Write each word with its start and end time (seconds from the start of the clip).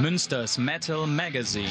Münsters 0.00 0.58
Metal 0.58 1.06
Magazine. 1.06 1.70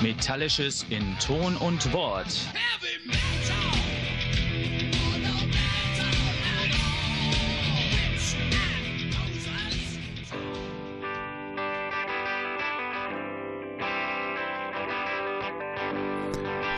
Metallisches 0.00 0.84
in 0.88 1.16
Ton 1.18 1.56
und 1.58 1.92
Wort. 1.92 2.26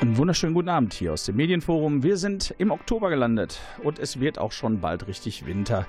Einen 0.04 0.18
wunderschönen 0.18 0.52
guten 0.52 0.68
Abend 0.68 0.92
hier 0.92 1.14
aus 1.14 1.24
dem 1.24 1.36
Medienforum. 1.36 2.02
Wir 2.02 2.18
sind 2.18 2.54
im 2.58 2.72
Oktober 2.72 3.08
gelandet 3.08 3.58
und 3.82 3.98
es 3.98 4.20
wird 4.20 4.38
auch 4.38 4.52
schon 4.52 4.80
bald 4.80 5.06
richtig 5.06 5.46
Winter. 5.46 5.86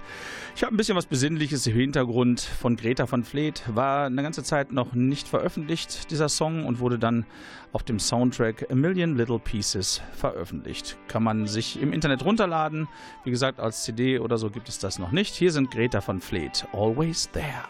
Ich 0.55 0.63
habe 0.63 0.73
ein 0.73 0.77
bisschen 0.77 0.95
was 0.95 1.05
Besinnliches 1.05 1.67
im 1.67 1.75
Hintergrund 1.75 2.39
von 2.39 2.77
Greta 2.77 3.11
van 3.11 3.25
Vleet. 3.25 3.63
War 3.67 4.05
eine 4.05 4.23
ganze 4.23 4.41
Zeit 4.41 4.71
noch 4.71 4.93
nicht 4.93 5.27
veröffentlicht, 5.27 6.11
dieser 6.11 6.29
Song, 6.29 6.65
und 6.65 6.79
wurde 6.79 6.97
dann 6.97 7.25
auf 7.73 7.83
dem 7.83 7.99
Soundtrack 7.99 8.71
A 8.71 8.75
Million 8.75 9.17
Little 9.17 9.37
Pieces 9.37 10.01
veröffentlicht. 10.13 10.97
Kann 11.09 11.23
man 11.23 11.45
sich 11.45 11.81
im 11.81 11.91
Internet 11.91 12.23
runterladen. 12.23 12.87
Wie 13.25 13.31
gesagt, 13.31 13.59
als 13.59 13.83
CD 13.83 14.19
oder 14.19 14.37
so 14.37 14.49
gibt 14.49 14.69
es 14.69 14.79
das 14.79 14.97
noch 14.97 15.11
nicht. 15.11 15.35
Hier 15.35 15.51
sind 15.51 15.71
Greta 15.71 16.01
van 16.07 16.21
Vleet. 16.21 16.65
Always 16.71 17.29
there. 17.31 17.65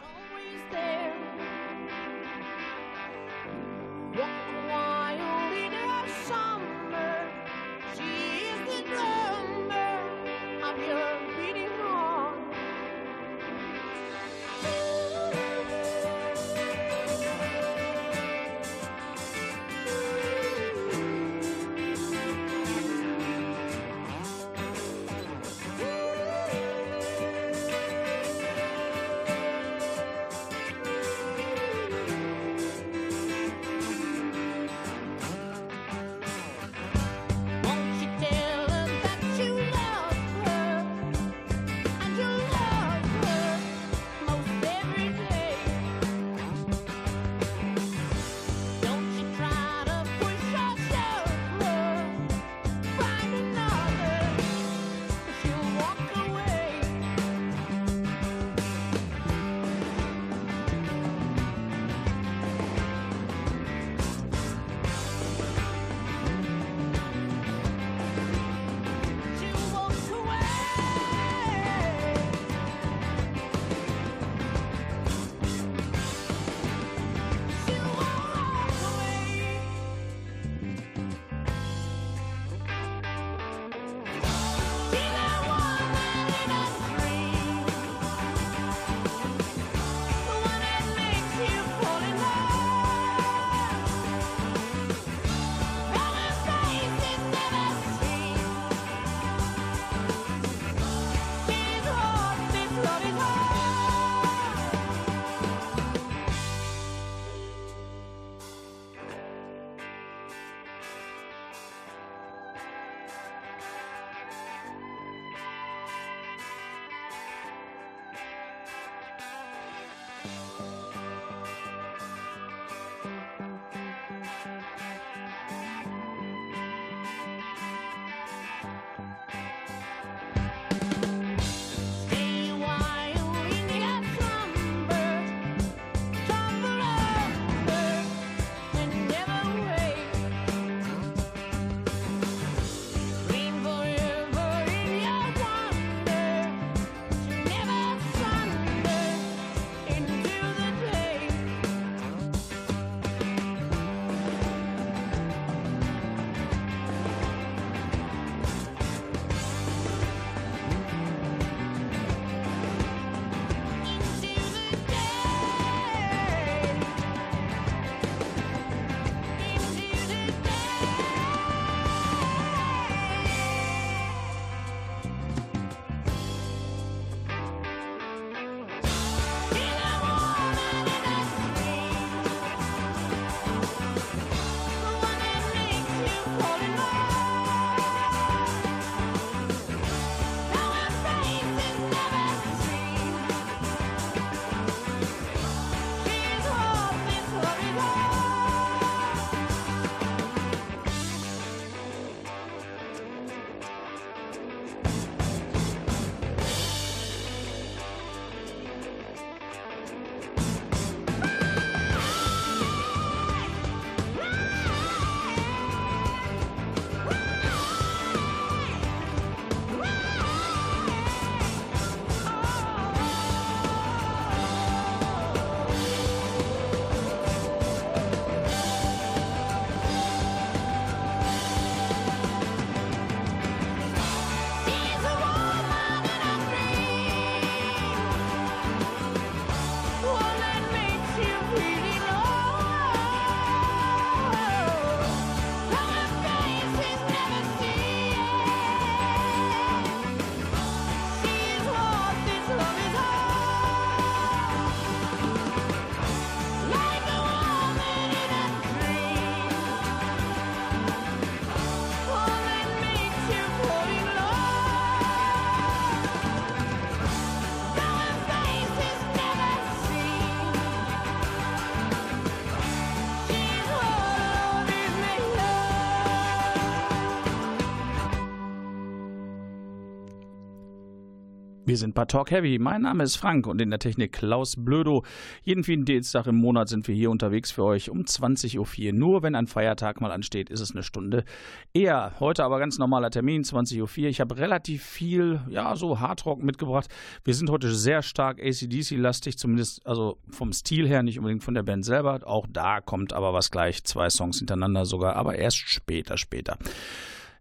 Wir 281.76 281.80
sind 281.80 281.94
bei 281.94 282.06
Talk 282.06 282.32
Heavy. 282.32 282.58
Mein 282.58 282.84
Name 282.84 283.04
ist 283.04 283.18
Frank 283.18 283.48
und 283.48 283.62
in 283.62 283.70
der 283.70 283.80
Technik 283.80 284.14
Klaus 284.14 284.56
Blödo. 284.58 285.04
Jeden 285.44 285.66
vierten 285.66 285.84
Dienstag 285.84 286.26
im 286.26 286.38
Monat 286.38 286.70
sind 286.70 286.88
wir 286.88 286.96
hier 286.96 287.12
unterwegs 287.12 287.52
für 287.52 287.66
euch 287.66 287.90
um 287.90 288.04
20.04 288.04 288.58
Uhr. 288.58 288.94
Nur 288.94 289.24
wenn 289.24 289.36
ein 289.36 289.46
Feiertag 289.46 290.00
mal 290.00 290.14
ansteht, 290.14 290.50
ist 290.50 290.62
es 290.62 290.72
eine 290.72 290.84
Stunde 290.84 291.26
eher. 291.74 292.14
Heute 292.22 292.46
aber 292.46 292.60
ganz 292.60 292.78
normaler 292.78 293.10
Termin, 293.10 293.42
20.04 293.42 293.82
Uhr. 293.82 294.08
Ich 294.08 294.22
habe 294.22 294.38
relativ 294.38 294.86
viel, 294.86 295.42
ja, 295.50 295.76
so 295.76 296.00
Hardrock 296.00 296.42
mitgebracht. 296.42 296.88
Wir 297.26 297.34
sind 297.34 297.50
heute 297.50 297.76
sehr 297.76 298.02
stark 298.04 298.40
ACDC-lastig, 298.40 299.38
zumindest 299.38 299.86
also 299.86 300.18
vom 300.30 300.54
Stil 300.54 300.88
her, 300.88 301.04
nicht 301.04 301.20
unbedingt 301.20 301.44
von 301.44 301.56
der 301.56 301.64
Band 301.64 301.84
selber. 301.84 302.22
Auch 302.26 302.48
da 302.50 302.80
kommt 302.80 303.12
aber 303.12 303.34
was 303.34 303.52
gleich. 303.52 303.84
Zwei 303.84 304.10
Songs 304.10 304.38
hintereinander 304.38 304.86
sogar, 304.86 305.18
aber 305.18 305.36
erst 305.36 305.58
später, 305.58 306.16
später. 306.16 306.58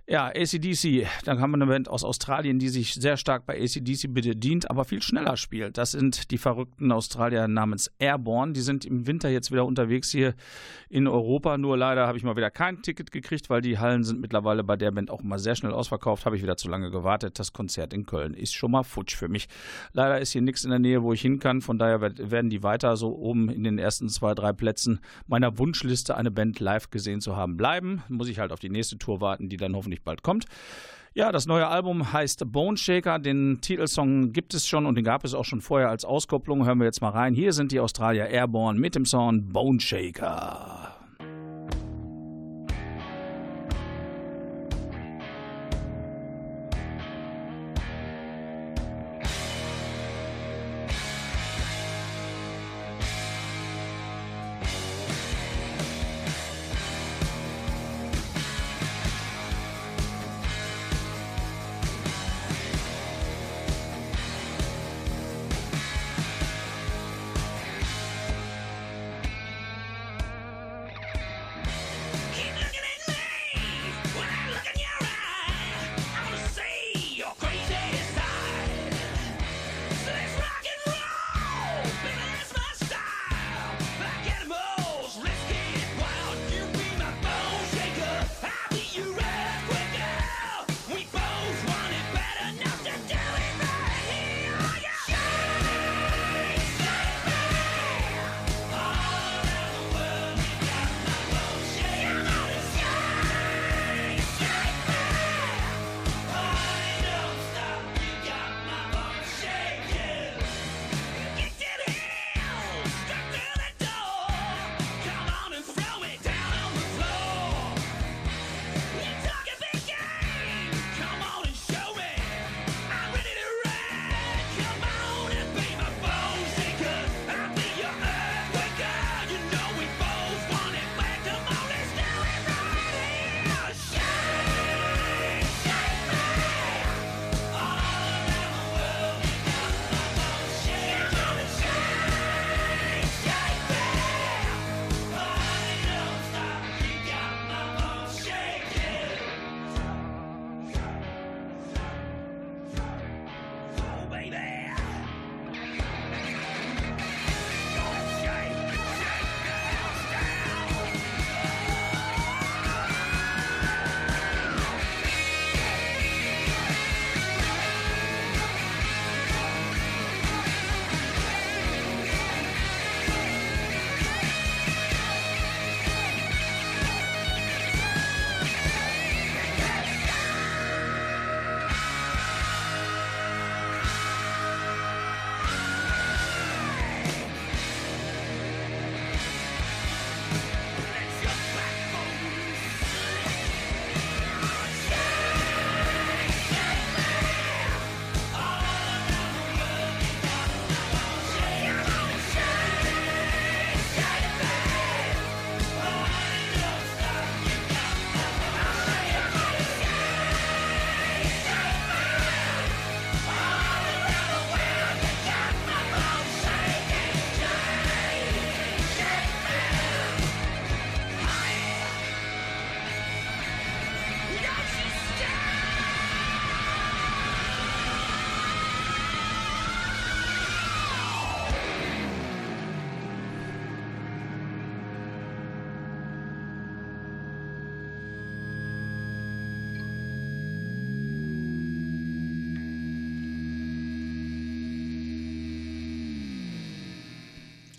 Ja, 0.06 0.26
ACDC, 0.26 1.06
dann 1.24 1.40
haben 1.40 1.52
wir 1.52 1.56
eine 1.56 1.66
Band 1.66 1.88
aus 1.88 2.04
Australien, 2.04 2.58
die 2.58 2.68
sich 2.68 2.92
sehr 2.92 3.16
stark 3.16 3.46
bei 3.46 3.58
ACDC 3.58 4.12
bedient, 4.12 4.68
aber 4.68 4.84
viel 4.84 5.00
schneller 5.00 5.38
spielt. 5.38 5.78
Das 5.78 5.92
sind 5.92 6.30
die 6.30 6.36
verrückten 6.36 6.92
Australier 6.92 7.48
namens 7.48 7.90
Airborne. 7.98 8.52
Die 8.52 8.60
sind 8.60 8.84
im 8.84 9.06
Winter 9.06 9.30
jetzt 9.30 9.50
wieder 9.50 9.64
unterwegs 9.64 10.10
hier 10.10 10.34
in 10.90 11.08
Europa. 11.08 11.56
Nur 11.56 11.78
leider 11.78 12.06
habe 12.06 12.18
ich 12.18 12.24
mal 12.24 12.36
wieder 12.36 12.50
kein 12.50 12.82
Ticket 12.82 13.12
gekriegt, 13.12 13.48
weil 13.48 13.62
die 13.62 13.78
Hallen 13.78 14.04
sind 14.04 14.20
mittlerweile 14.20 14.62
bei 14.62 14.76
der 14.76 14.90
Band 14.90 15.10
auch 15.10 15.22
immer 15.22 15.38
sehr 15.38 15.54
schnell 15.54 15.72
ausverkauft. 15.72 16.26
Habe 16.26 16.36
ich 16.36 16.42
wieder 16.42 16.58
zu 16.58 16.68
lange 16.68 16.90
gewartet. 16.90 17.38
Das 17.38 17.54
Konzert 17.54 17.94
in 17.94 18.04
Köln 18.04 18.34
ist 18.34 18.52
schon 18.52 18.72
mal 18.72 18.82
futsch 18.82 19.16
für 19.16 19.28
mich. 19.28 19.48
Leider 19.94 20.20
ist 20.20 20.32
hier 20.32 20.42
nichts 20.42 20.64
in 20.64 20.70
der 20.70 20.80
Nähe, 20.80 21.02
wo 21.02 21.14
ich 21.14 21.22
hin 21.22 21.38
kann. 21.38 21.62
Von 21.62 21.78
daher 21.78 22.02
werden 22.02 22.50
die 22.50 22.62
weiter 22.62 22.98
so 22.98 23.16
oben 23.16 23.48
in 23.48 23.64
den 23.64 23.78
ersten 23.78 24.10
zwei, 24.10 24.34
drei 24.34 24.52
Plätzen 24.52 25.00
meiner 25.26 25.56
Wunschliste, 25.56 26.14
eine 26.14 26.30
Band 26.30 26.60
live 26.60 26.90
gesehen 26.90 27.22
zu 27.22 27.36
haben, 27.36 27.56
bleiben. 27.56 28.02
Muss 28.10 28.28
ich 28.28 28.38
halt 28.38 28.52
auf 28.52 28.60
die 28.60 28.68
nächste 28.68 28.98
Tour 28.98 29.22
warten, 29.22 29.48
die 29.48 29.56
dann 29.56 29.74
hoffentlich 29.74 29.93
hoffentlich 29.94 30.02
bald 30.02 30.22
kommt. 30.22 30.46
Ja, 31.16 31.30
das 31.30 31.46
neue 31.46 31.68
Album 31.68 32.12
heißt 32.12 32.50
Bone 32.50 32.76
Shaker. 32.76 33.20
Den 33.20 33.60
Titelsong 33.60 34.32
gibt 34.32 34.52
es 34.52 34.66
schon 34.66 34.84
und 34.84 34.96
den 34.96 35.04
gab 35.04 35.24
es 35.24 35.32
auch 35.32 35.44
schon 35.44 35.60
vorher 35.60 35.88
als 35.88 36.04
Auskopplung. 36.04 36.66
Hören 36.66 36.78
wir 36.78 36.86
jetzt 36.86 37.00
mal 37.00 37.10
rein. 37.10 37.34
Hier 37.34 37.52
sind 37.52 37.70
die 37.70 37.78
Australier 37.78 38.26
Airborne 38.26 38.80
mit 38.80 38.96
dem 38.96 39.06
Song 39.06 39.52
Bone 39.52 39.80
Shaker. 39.80 40.83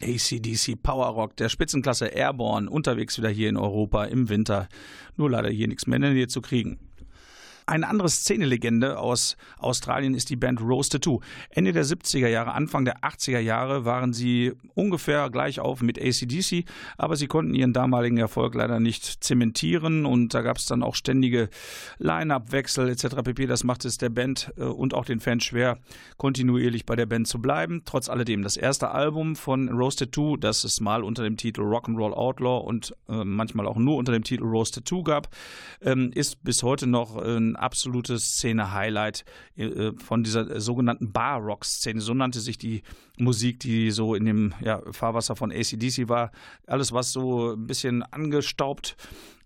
ACDC 0.06 0.82
Power 0.82 1.08
Rock 1.08 1.36
der 1.36 1.50
Spitzenklasse 1.50 2.08
Airborne 2.08 2.70
unterwegs 2.70 3.18
wieder 3.18 3.30
hier 3.30 3.50
in 3.50 3.58
Europa 3.58 4.06
im 4.06 4.30
Winter. 4.30 4.70
Nur 5.18 5.30
leider 5.30 5.50
hier 5.50 5.68
nichts 5.68 5.88
mehr 5.88 5.98
in 5.98 6.04
der 6.04 6.12
Nähe 6.12 6.28
zu 6.28 6.42
kriegen. 6.42 6.80
Eine 7.68 7.88
andere 7.88 8.10
Szenelegende 8.10 9.00
aus 9.00 9.38
Australien 9.58 10.14
ist 10.14 10.30
die 10.30 10.36
Band 10.36 10.62
Rose 10.62 10.92
Tattoo. 10.92 11.22
Ende 11.50 11.72
der 11.72 11.84
70er 11.84 12.28
Jahre, 12.28 12.54
Anfang 12.54 12.86
der 12.86 13.00
80er 13.00 13.40
Jahre 13.40 13.86
waren 13.86 14.14
sie 14.14 14.54
ungefähr 14.76 15.32
gleich 15.32 15.60
auf 15.60 15.82
mit 15.82 16.00
ACDC, 16.00 16.66
aber 16.98 17.16
sie 17.16 17.26
konnten 17.26 17.56
ihren 17.56 17.74
damaligen 17.74 18.18
Erfolg 18.18 18.54
leider 18.54 18.80
nicht 18.80 19.24
zementieren 19.24 20.06
und 20.06 20.36
da 20.36 20.44
gab 20.44 20.58
es 20.58 20.68
dann 20.68 20.84
auch 20.84 20.94
ständige 20.94 21.50
Line-Up-Wechsel 21.98 22.88
etc. 22.88 23.24
pp. 23.24 23.48
Das 23.48 23.64
macht 23.64 23.84
es 23.86 23.98
der 23.98 24.10
Band 24.10 24.54
äh, 24.58 24.64
und 24.66 24.94
auch 24.94 25.06
den 25.06 25.20
Fans 25.20 25.44
schwer, 25.44 25.80
kontinuierlich 26.18 26.86
bei 26.86 26.96
der 26.96 27.08
Band 27.08 27.28
zu 27.28 27.42
bleiben. 27.42 27.82
Trotz 27.84 28.10
alledem, 28.10 28.44
das 28.44 28.58
erste 28.58 28.92
Album 28.92 29.36
von 29.36 29.70
Rose 29.70 29.98
Tattoo, 29.98 30.38
das 30.38 30.66
es 30.66 30.82
mal 30.82 31.04
unter 31.04 31.24
dem 31.24 31.36
Titel 31.36 31.62
Rock'n'Roll 31.62 32.14
Outlaw 32.14 32.64
und 32.64 32.96
äh, 33.10 33.24
manchmal 33.24 33.66
auch 33.66 33.78
nur 33.78 33.98
unter 33.98 34.12
dem 34.12 34.24
Titel 34.24 34.44
Rose 34.44 34.72
Tattoo 34.72 35.02
gab, 35.02 35.30
ähm, 35.82 36.12
ist 36.14 36.44
bis 36.44 36.62
heute 36.62 36.86
noch 36.86 37.16
ein 37.16 37.55
absolutes 37.56 38.38
Szene-Highlight 38.38 39.26
äh, 39.58 39.92
von 39.98 40.24
dieser 40.24 40.60
sogenannten 40.60 41.12
Bar-Rock-Szene. 41.12 42.02
So 42.02 42.14
nannte 42.14 42.40
sich 42.40 42.58
die 42.58 42.84
Musik, 43.18 43.60
die 43.60 43.92
so 43.92 44.16
in 44.16 44.26
dem 44.26 44.54
ja, 44.62 44.82
Fahrwasser 44.92 45.36
von 45.36 45.52
ACDC 45.52 46.10
war. 46.10 46.32
Alles, 46.68 46.92
was 46.92 47.12
so 47.12 47.54
ein 47.54 47.68
bisschen 47.68 48.04
angestaubt 48.04 48.96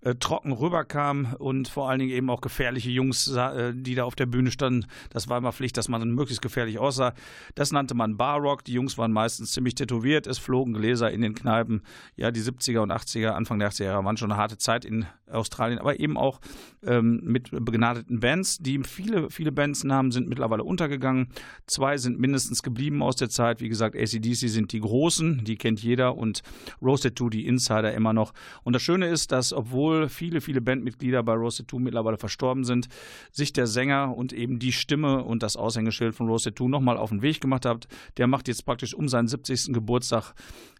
äh, 0.02 0.14
trocken 0.14 0.52
rüberkam 0.52 1.34
und 1.38 1.68
vor 1.68 1.90
allen 1.90 1.98
Dingen 1.98 2.12
eben 2.12 2.30
auch 2.30 2.40
gefährliche 2.40 2.90
Jungs, 2.90 3.28
äh, 3.28 3.72
die 3.74 3.94
da 3.94 4.04
auf 4.04 4.14
der 4.14 4.26
Bühne 4.26 4.50
standen. 4.50 4.86
Das 5.10 5.28
war 5.28 5.38
immer 5.38 5.52
Pflicht, 5.52 5.76
dass 5.76 5.88
man 5.88 6.08
möglichst 6.10 6.40
gefährlich 6.40 6.78
aussah. 6.78 7.12
Das 7.54 7.70
nannte 7.70 7.94
man 7.94 8.16
Barrock. 8.16 8.64
Die 8.64 8.72
Jungs 8.72 8.96
waren 8.96 9.12
meistens 9.12 9.52
ziemlich 9.52 9.74
tätowiert. 9.74 10.26
Es 10.26 10.38
flogen 10.38 10.72
Gläser 10.72 11.10
in 11.10 11.20
den 11.20 11.34
Kneipen. 11.34 11.82
Ja, 12.16 12.30
die 12.30 12.40
70er 12.40 12.80
und 12.80 12.92
80er, 12.92 13.30
Anfang 13.30 13.58
der 13.58 13.70
80er 13.70 13.84
Jahre 13.84 14.04
waren 14.04 14.16
schon 14.16 14.32
eine 14.32 14.40
harte 14.40 14.56
Zeit 14.56 14.84
in 14.84 15.06
Australien, 15.30 15.78
aber 15.78 16.00
eben 16.00 16.16
auch 16.16 16.40
ähm, 16.82 17.20
mit 17.22 17.50
begnadeten 17.50 18.20
Bands. 18.20 18.58
Die 18.58 18.80
viele, 18.82 19.30
viele 19.30 19.52
Bands 19.52 19.84
nahmen, 19.84 20.12
sind 20.12 20.28
mittlerweile 20.28 20.64
untergegangen. 20.64 21.28
Zwei 21.66 21.98
sind 21.98 22.18
mindestens 22.18 22.62
geblieben 22.62 23.02
aus 23.02 23.16
der 23.16 23.28
Zeit. 23.28 23.60
Wie 23.60 23.68
gesagt, 23.68 23.96
ACDC 23.96 24.48
sind 24.48 24.72
die 24.72 24.80
Großen, 24.80 25.44
die 25.44 25.56
kennt 25.56 25.82
jeder 25.82 26.16
und 26.16 26.42
Roasted 26.80 27.18
2 27.18 27.28
die 27.28 27.46
Insider 27.46 27.92
immer 27.92 28.14
noch. 28.14 28.32
Und 28.64 28.72
das 28.72 28.82
Schöne 28.82 29.06
ist, 29.06 29.30
dass 29.30 29.52
obwohl 29.52 29.89
obwohl 29.90 30.08
viele, 30.08 30.40
viele 30.40 30.60
Bandmitglieder 30.60 31.22
bei 31.22 31.34
Roasted 31.34 31.68
2 31.70 31.78
mittlerweile 31.80 32.16
verstorben 32.16 32.64
sind, 32.64 32.88
sich 33.32 33.52
der 33.52 33.66
Sänger 33.66 34.16
und 34.16 34.32
eben 34.32 34.58
die 34.60 34.72
Stimme 34.72 35.24
und 35.24 35.42
das 35.42 35.56
Aushängeschild 35.56 36.14
von 36.14 36.28
Roasted 36.28 36.56
2 36.56 36.66
nochmal 36.66 36.96
auf 36.96 37.10
den 37.10 37.22
Weg 37.22 37.40
gemacht 37.40 37.66
hat. 37.66 37.88
Der 38.16 38.28
macht 38.28 38.46
jetzt 38.46 38.64
praktisch 38.64 38.94
um 38.94 39.08
seinen 39.08 39.26
70. 39.26 39.72
Geburtstag 39.72 40.34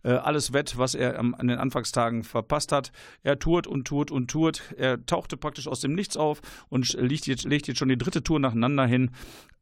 äh, 0.05 0.13
alles 0.13 0.53
wett, 0.53 0.79
was 0.79 0.95
er 0.95 1.19
am, 1.19 1.35
an 1.35 1.49
den 1.49 1.59
Anfangstagen 1.59 2.23
verpasst 2.23 2.71
hat. 2.71 2.93
Er 3.23 3.39
tourt 3.39 3.67
und 3.67 3.85
tourt 3.85 4.11
und 4.13 4.31
tourt. 4.31 4.75
Er 4.77 5.05
tauchte 5.05 5.37
praktisch 5.37 5.67
aus 5.67 5.81
dem 5.81 5.95
Nichts 5.95 6.17
auf 6.17 6.41
und 6.69 6.93
legt 6.95 7.27
jetzt, 7.27 7.45
legt 7.45 7.67
jetzt 7.67 7.79
schon 7.79 7.89
die 7.89 7.99
dritte 7.99 8.23
Tour 8.23 8.39
nacheinander 8.39 8.87
hin. 8.87 9.11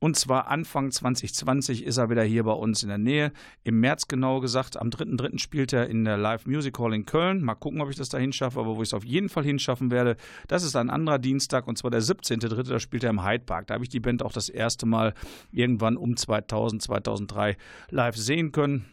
Und 0.00 0.14
zwar 0.16 0.46
Anfang 0.46 0.92
2020 0.92 1.84
ist 1.84 1.96
er 1.96 2.08
wieder 2.08 2.22
hier 2.22 2.44
bei 2.44 2.52
uns 2.52 2.84
in 2.84 2.88
der 2.88 2.98
Nähe. 2.98 3.32
Im 3.64 3.80
März 3.80 4.06
genau 4.06 4.38
gesagt. 4.38 4.76
Am 4.76 4.90
3.3. 4.90 5.38
spielt 5.38 5.72
er 5.72 5.88
in 5.88 6.04
der 6.04 6.16
Live 6.16 6.46
Music 6.46 6.78
Hall 6.78 6.94
in 6.94 7.04
Köln. 7.04 7.42
Mal 7.42 7.56
gucken, 7.56 7.80
ob 7.80 7.90
ich 7.90 7.96
das 7.96 8.08
da 8.08 8.18
hinschaffe, 8.18 8.60
aber 8.60 8.76
wo 8.76 8.82
ich 8.82 8.90
es 8.90 8.94
auf 8.94 9.04
jeden 9.04 9.28
Fall 9.28 9.42
hinschaffen 9.42 9.90
werde, 9.90 10.16
das 10.46 10.62
ist 10.62 10.76
ein 10.76 10.88
anderer 10.88 11.18
Dienstag 11.18 11.66
und 11.66 11.78
zwar 11.78 11.90
der 11.90 12.02
17.3. 12.02 12.62
Da 12.62 12.78
spielt 12.78 13.02
er 13.02 13.10
im 13.10 13.24
Hyde 13.24 13.44
Park. 13.44 13.66
Da 13.66 13.74
habe 13.74 13.82
ich 13.82 13.90
die 13.90 13.98
Band 13.98 14.22
auch 14.22 14.32
das 14.32 14.48
erste 14.48 14.86
Mal 14.86 15.14
irgendwann 15.50 15.96
um 15.96 16.16
2000, 16.16 16.80
2003 16.80 17.56
live 17.90 18.16
sehen 18.16 18.52
können. 18.52 18.86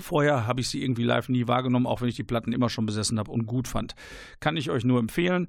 Vorher 0.00 0.46
habe 0.46 0.60
ich 0.60 0.68
sie 0.68 0.82
irgendwie 0.82 1.04
live 1.04 1.28
nie 1.28 1.46
wahrgenommen, 1.46 1.86
auch 1.86 2.00
wenn 2.00 2.08
ich 2.08 2.16
die 2.16 2.24
Platten 2.24 2.52
immer 2.52 2.70
schon 2.70 2.86
besessen 2.86 3.18
habe 3.18 3.30
und 3.30 3.46
gut 3.46 3.68
fand. 3.68 3.94
Kann 4.40 4.56
ich 4.56 4.70
euch 4.70 4.84
nur 4.84 4.98
empfehlen. 4.98 5.48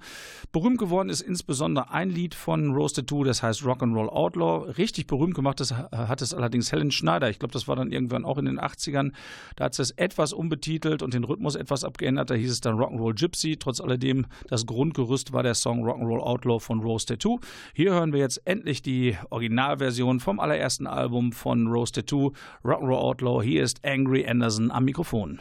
Berühmt 0.51 0.77
geworden 0.77 1.09
ist 1.09 1.21
insbesondere 1.21 1.91
ein 1.91 2.09
Lied 2.09 2.35
von 2.35 2.73
Roasted 2.73 3.09
2, 3.09 3.23
das 3.23 3.41
heißt 3.41 3.61
Rock'n'Roll 3.61 4.09
Outlaw. 4.09 4.71
Richtig 4.77 5.07
berühmt 5.07 5.33
gemacht 5.33 5.61
das 5.61 5.73
hat 5.73 6.21
es 6.21 6.33
allerdings 6.33 6.71
Helen 6.71 6.91
Schneider. 6.91 7.29
Ich 7.29 7.39
glaube, 7.39 7.53
das 7.53 7.67
war 7.67 7.75
dann 7.75 7.91
irgendwann 7.91 8.25
auch 8.25 8.37
in 8.37 8.45
den 8.45 8.59
80ern. 8.59 9.11
Da 9.55 9.65
hat 9.65 9.75
sie 9.75 9.83
es 9.83 9.91
etwas 9.91 10.33
umbetitelt 10.33 11.03
und 11.03 11.13
den 11.13 11.23
Rhythmus 11.23 11.55
etwas 11.55 11.83
abgeändert. 11.83 12.29
Da 12.29 12.33
hieß 12.33 12.51
es 12.51 12.61
dann 12.61 12.75
Rock'n'Roll 12.75 13.13
Gypsy. 13.13 13.57
Trotz 13.57 13.79
alledem, 13.79 14.25
das 14.47 14.65
Grundgerüst 14.65 15.33
war 15.33 15.43
der 15.43 15.53
Song 15.53 15.85
Rock'n'Roll 15.85 16.19
Outlaw 16.19 16.59
von 16.59 16.81
Roasted 16.81 17.21
2. 17.21 17.37
Hier 17.73 17.93
hören 17.93 18.11
wir 18.11 18.19
jetzt 18.19 18.41
endlich 18.45 18.81
die 18.81 19.15
Originalversion 19.29 20.19
vom 20.19 20.39
allerersten 20.39 20.87
Album 20.87 21.31
von 21.31 21.67
Roasted 21.67 22.09
2, 22.09 22.31
Rock'n'Roll 22.65 22.97
Outlaw. 22.97 23.43
Hier 23.43 23.63
ist 23.63 23.85
Angry 23.85 24.27
and 24.27 24.40
Andersen 24.41 24.71
am 24.71 24.85
Mikrofon. 24.85 25.39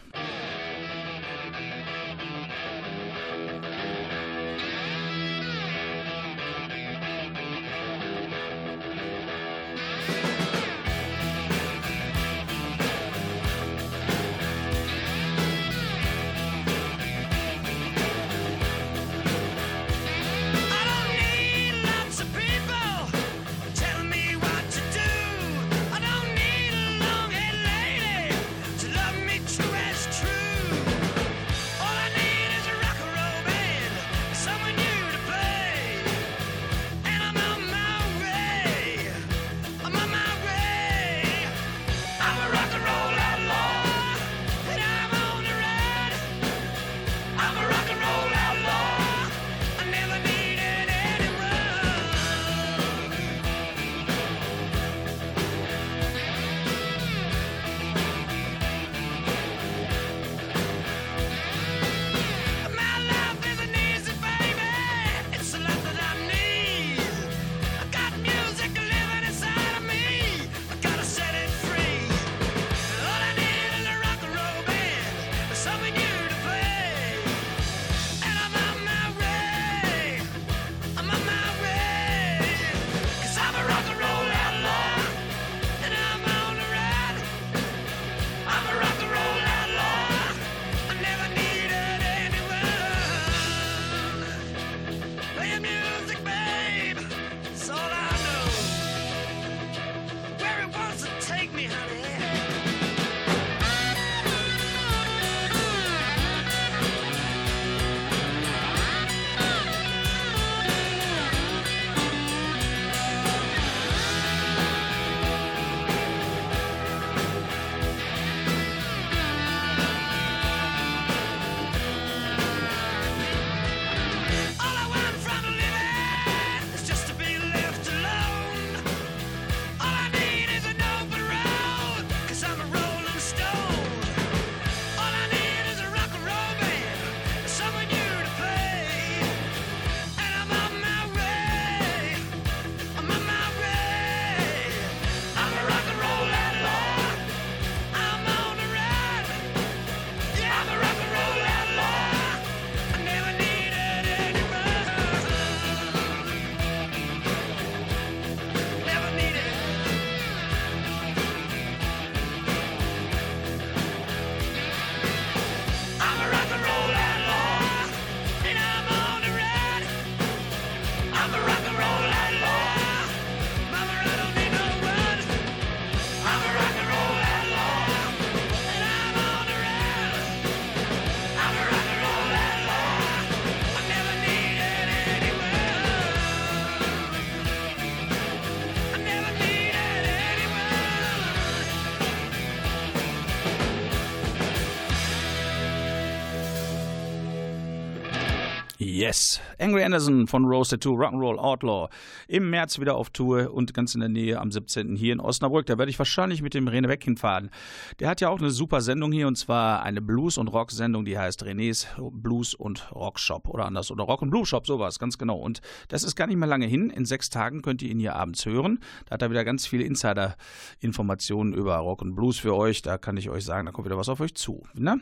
Yes. 199.11 199.40
Angry 199.59 199.83
Anderson 199.83 200.29
von 200.29 200.45
Rose 200.45 200.71
Tattoo, 200.71 200.95
Rock'n'Roll 200.95 201.37
Outlaw. 201.37 201.88
Im 202.29 202.49
März 202.49 202.79
wieder 202.79 202.95
auf 202.95 203.11
Tour 203.11 203.52
und 203.52 203.75
ganz 203.75 203.93
in 203.97 204.00
der 204.00 204.09
Nähe 204.09 204.38
am 204.38 204.52
17. 204.52 204.95
hier 204.95 205.12
in 205.12 205.19
Osnabrück. 205.19 205.67
Da 205.67 205.79
werde 205.79 205.90
ich 205.90 205.99
wahrscheinlich 205.99 206.43
mit 206.43 206.55
dem 206.55 206.69
René 206.69 206.87
Beck 206.87 207.02
hinfahren. 207.02 207.50
Der 207.99 208.09
hat 208.09 208.21
ja 208.21 208.29
auch 208.29 208.38
eine 208.38 208.50
super 208.50 208.81
Sendung 208.81 209.11
hier 209.11 209.26
und 209.26 209.35
zwar 209.35 209.83
eine 209.83 210.00
Blues- 210.00 210.38
und 210.38 210.47
Rock-Sendung, 210.47 211.05
die 211.05 211.19
heißt 211.19 211.43
Renés 211.43 211.88
Blues- 211.99 212.55
und 212.55 212.93
Rock-Shop 212.95 213.49
oder 213.49 213.64
anders. 213.64 213.90
Oder 213.90 214.05
Rock- 214.05 214.23
und 214.23 214.31
Blues-Shop, 214.31 214.64
sowas, 214.64 215.00
ganz 215.00 215.19
genau. 215.19 215.38
Und 215.38 215.61
das 215.88 216.05
ist 216.05 216.14
gar 216.14 216.29
nicht 216.29 216.37
mehr 216.37 216.47
lange 216.47 216.67
hin. 216.67 216.88
In 216.90 217.05
sechs 217.05 217.31
Tagen 217.31 217.62
könnt 217.62 217.83
ihr 217.83 217.90
ihn 217.90 217.99
hier 217.99 218.14
abends 218.14 218.47
hören. 218.47 218.79
Da 219.07 219.14
hat 219.14 219.23
er 219.23 219.31
wieder 219.33 219.45
ganz 219.45 219.67
viele 219.67 219.83
Insider-Informationen 219.83 221.53
über 221.53 221.79
Rock 221.79 222.03
und 222.03 222.14
Blues 222.14 222.38
für 222.38 222.55
euch. 222.55 222.81
Da 222.83 222.96
kann 222.96 223.16
ich 223.16 223.29
euch 223.29 223.44
sagen, 223.44 223.66
da 223.66 223.73
kommt 223.73 223.87
wieder 223.87 223.99
was 223.99 224.09
auf 224.09 224.20
euch 224.20 224.37
zu. 224.37 224.62
Ne? 224.75 225.01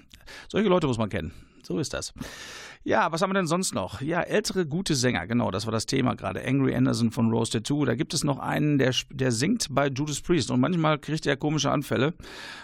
Solche 0.48 0.70
Leute 0.70 0.86
muss 0.86 0.96
man 0.96 1.10
kennen. 1.10 1.34
So 1.62 1.78
ist 1.78 1.92
das. 1.92 2.14
Ja, 2.88 3.12
was 3.12 3.20
haben 3.20 3.28
wir 3.28 3.34
denn 3.34 3.46
sonst 3.46 3.74
noch? 3.74 4.00
Ja, 4.00 4.22
ältere 4.22 4.64
gute 4.64 4.94
Sänger, 4.94 5.26
genau, 5.26 5.50
das 5.50 5.66
war 5.66 5.72
das 5.72 5.84
Thema 5.84 6.14
gerade. 6.14 6.42
Angry 6.42 6.74
Anderson 6.74 7.10
von 7.10 7.30
Roasted 7.30 7.66
2. 7.66 7.84
Da 7.84 7.94
gibt 7.94 8.14
es 8.14 8.24
noch 8.24 8.38
einen, 8.38 8.78
der, 8.78 8.94
der 9.10 9.30
singt 9.30 9.66
bei 9.70 9.88
Judas 9.88 10.22
Priest 10.22 10.50
und 10.50 10.58
manchmal 10.58 10.98
kriegt 10.98 11.26
er 11.26 11.36
komische 11.36 11.70
Anfälle 11.70 12.14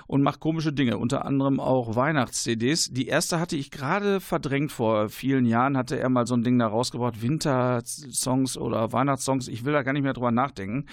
und 0.07 0.23
macht 0.23 0.41
komische 0.41 0.73
Dinge, 0.73 0.97
unter 0.97 1.27
anderem 1.27 1.61
auch 1.61 1.95
Weihnachts-CDs. 1.95 2.89
Die 2.91 3.07
erste 3.07 3.39
hatte 3.39 3.59
ich 3.59 3.71
gerade 3.71 4.19
verdrängt 4.19 4.73
vor 4.73 5.11
vielen 5.11 5.45
Jahren, 5.45 5.77
hatte 5.77 5.99
er 5.99 6.09
mal 6.09 6.27
so 6.27 6.35
ein 6.35 6.43
Ding 6.43 6.59
da 6.59 6.69
rausgebracht, 6.69 7.21
Wintersongs 7.21 8.57
oder 8.57 8.95
Weihnachtssongs. 8.95 9.47
Ich 9.49 9.67
will 9.67 9.75
da 9.75 9.83
gar 9.83 9.93
nicht 9.93 10.05
mehr 10.05 10.15
drüber 10.15 10.31
nachdenken. 10.31 10.87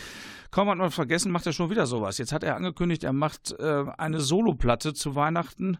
Kaum 0.52 0.70
hat 0.70 0.78
man 0.78 0.92
vergessen, 0.92 1.32
macht 1.32 1.46
er 1.46 1.54
schon 1.54 1.70
wieder 1.70 1.86
sowas. 1.86 2.18
Jetzt 2.18 2.34
hat 2.34 2.44
er 2.44 2.58
angekündigt, 2.58 3.06
er 3.06 3.14
macht 3.14 3.58
äh, 3.58 3.86
eine 3.98 4.20
Soloplatte 4.20 4.94
zu 4.94 5.16
Weihnachten, 5.16 5.78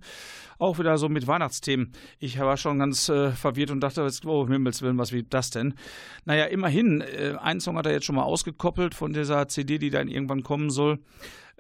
auch 0.60 0.80
wieder 0.80 0.98
so 0.98 1.10
mit 1.10 1.28
Weihnachtsthemen. 1.28 1.92
Ich 2.20 2.40
war 2.40 2.56
schon 2.56 2.80
ganz 2.80 3.10
äh, 3.10 3.32
verwirrt 3.32 3.72
und 3.72 3.82
dachte, 3.82 4.10
oh, 4.26 4.48
Himmels 4.48 4.82
Willen, 4.82 4.98
was 4.98 5.12
wie 5.12 5.24
das 5.24 5.50
denn? 5.50 5.74
Naja, 6.24 6.46
immerhin, 6.46 7.02
äh, 7.02 7.36
einen 7.42 7.60
Song 7.60 7.78
hat 7.78 7.86
er 7.86 7.92
jetzt 7.92 8.06
schon 8.06 8.16
mal 8.16 8.24
ausgekoppelt 8.24 8.96
von 8.96 9.12
dieser 9.12 9.50
CD, 9.50 9.78
die 9.78 9.90
dann 9.90 10.08
irgendwann 10.08 10.42
kommen 10.42 10.70
soll. 10.70 11.00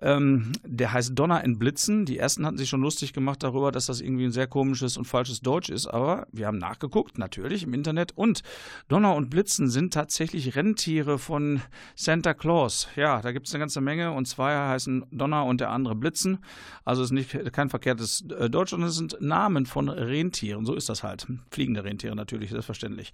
Ähm, 0.01 0.51
der 0.65 0.93
heißt 0.93 1.17
Donner 1.17 1.43
in 1.43 1.59
Blitzen. 1.59 2.05
Die 2.05 2.17
ersten 2.17 2.45
hatten 2.45 2.57
sich 2.57 2.69
schon 2.69 2.81
lustig 2.81 3.13
gemacht 3.13 3.43
darüber, 3.43 3.71
dass 3.71 3.85
das 3.85 4.01
irgendwie 4.01 4.25
ein 4.25 4.31
sehr 4.31 4.47
komisches 4.47 4.97
und 4.97 5.05
falsches 5.05 5.41
Deutsch 5.41 5.69
ist, 5.69 5.87
aber 5.87 6.27
wir 6.31 6.47
haben 6.47 6.57
nachgeguckt, 6.57 7.17
natürlich 7.17 7.63
im 7.63 7.73
Internet. 7.73 8.11
Und 8.15 8.41
Donner 8.87 9.15
und 9.15 9.29
Blitzen 9.29 9.69
sind 9.69 9.93
tatsächlich 9.93 10.55
Rentiere 10.55 11.19
von 11.19 11.61
Santa 11.95 12.33
Claus. 12.33 12.87
Ja, 12.95 13.21
da 13.21 13.31
gibt 13.31 13.47
es 13.47 13.53
eine 13.53 13.59
ganze 13.59 13.81
Menge 13.81 14.11
und 14.11 14.27
zwei 14.27 14.55
heißen 14.55 15.05
Donner 15.11 15.45
und 15.45 15.61
der 15.61 15.69
andere 15.69 15.95
Blitzen. 15.95 16.39
Also 16.83 17.03
ist 17.03 17.11
nicht 17.11 17.53
kein 17.53 17.69
verkehrtes 17.69 18.25
äh, 18.37 18.49
Deutsch, 18.49 18.71
sondern 18.71 18.89
es 18.89 18.95
sind 18.95 19.17
Namen 19.21 19.65
von 19.65 19.87
Rentieren. 19.89 20.65
So 20.65 20.73
ist 20.73 20.89
das 20.89 21.03
halt. 21.03 21.27
Fliegende 21.51 21.83
Rentiere 21.83 22.15
natürlich, 22.15 22.49
selbstverständlich. 22.49 23.13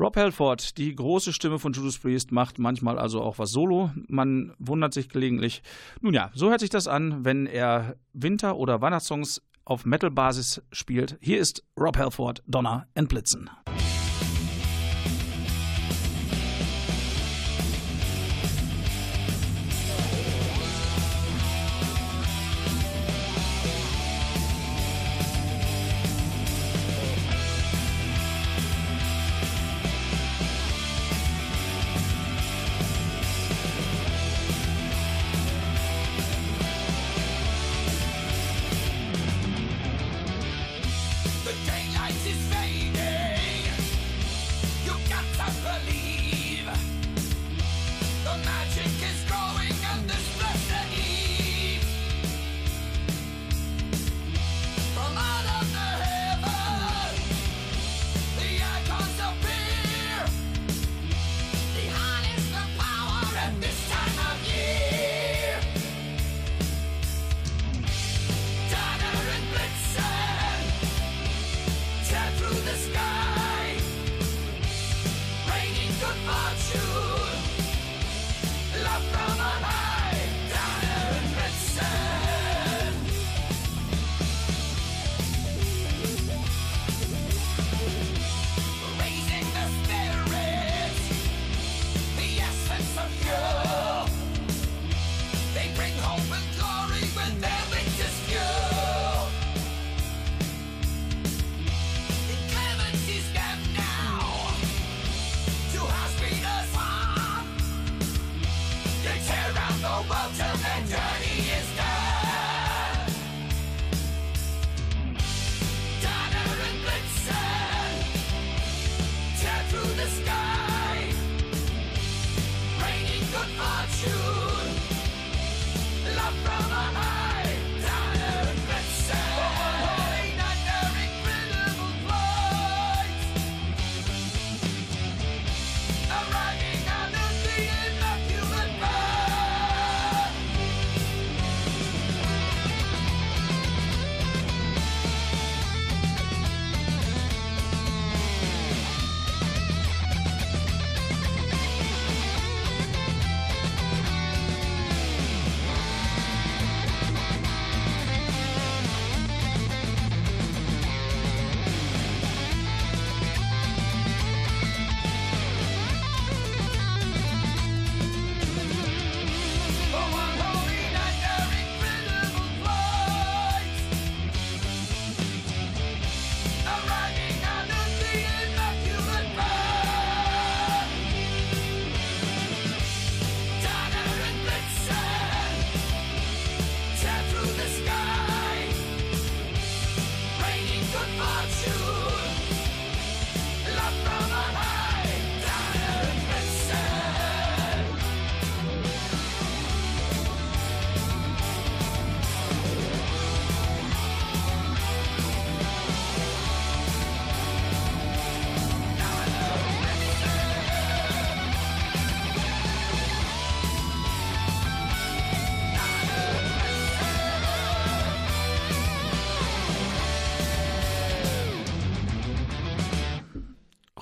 Rob 0.00 0.16
Halford, 0.16 0.76
die 0.76 0.94
große 0.94 1.32
Stimme 1.32 1.58
von 1.58 1.72
Judas 1.72 1.98
Priest, 1.98 2.32
macht 2.32 2.58
manchmal 2.58 2.98
also 2.98 3.22
auch 3.22 3.38
was 3.38 3.52
solo. 3.52 3.90
Man 4.08 4.52
wundert 4.58 4.92
sich 4.92 5.08
gelegentlich. 5.08 5.62
Nun 6.00 6.15
ja, 6.16 6.30
so 6.32 6.48
hört 6.48 6.60
sich 6.60 6.70
das 6.70 6.88
an, 6.88 7.26
wenn 7.26 7.44
er 7.44 7.96
Winter- 8.14 8.56
oder 8.56 8.80
Weihnachtssongs 8.80 9.42
auf 9.66 9.84
Metal-Basis 9.84 10.62
spielt. 10.72 11.18
Hier 11.20 11.38
ist 11.38 11.62
Rob 11.78 11.98
Halford, 11.98 12.42
Donner 12.46 12.86
and 12.94 13.10
Blitzen. 13.10 13.50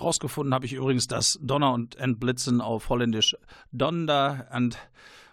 Rausgefunden 0.05 0.55
habe 0.55 0.67
ich 0.67 0.75
übrigens, 0.75 1.07
dass 1.09 1.39
Donner 1.43 1.73
und 1.73 1.97
Entblitzen 1.97 2.61
auf 2.61 2.89
Holländisch 2.89 3.37
Donder 3.73 4.47
und 4.55 4.79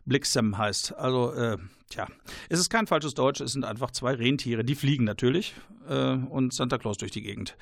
Blixem 0.06 0.58
heißt. 0.58 0.96
Also, 0.96 1.34
äh, 1.34 1.58
tja, 1.90 2.08
es 2.50 2.60
ist 2.60 2.70
kein 2.70 2.88
falsches 2.88 3.14
Deutsch, 3.14 3.42
es 3.42 3.54
sind 3.54 3.66
einfach 3.66 3.92
zwei 3.92 4.14
Rentiere, 4.14 4.64
die 4.64 4.76
fliegen 4.76 5.04
natürlich 5.04 5.54
äh, 5.88 6.14
und 6.14 6.54
Santa 6.54 6.78
Claus 6.78 6.98
durch 6.98 7.12
die 7.12 7.22
Gegend 7.22 7.56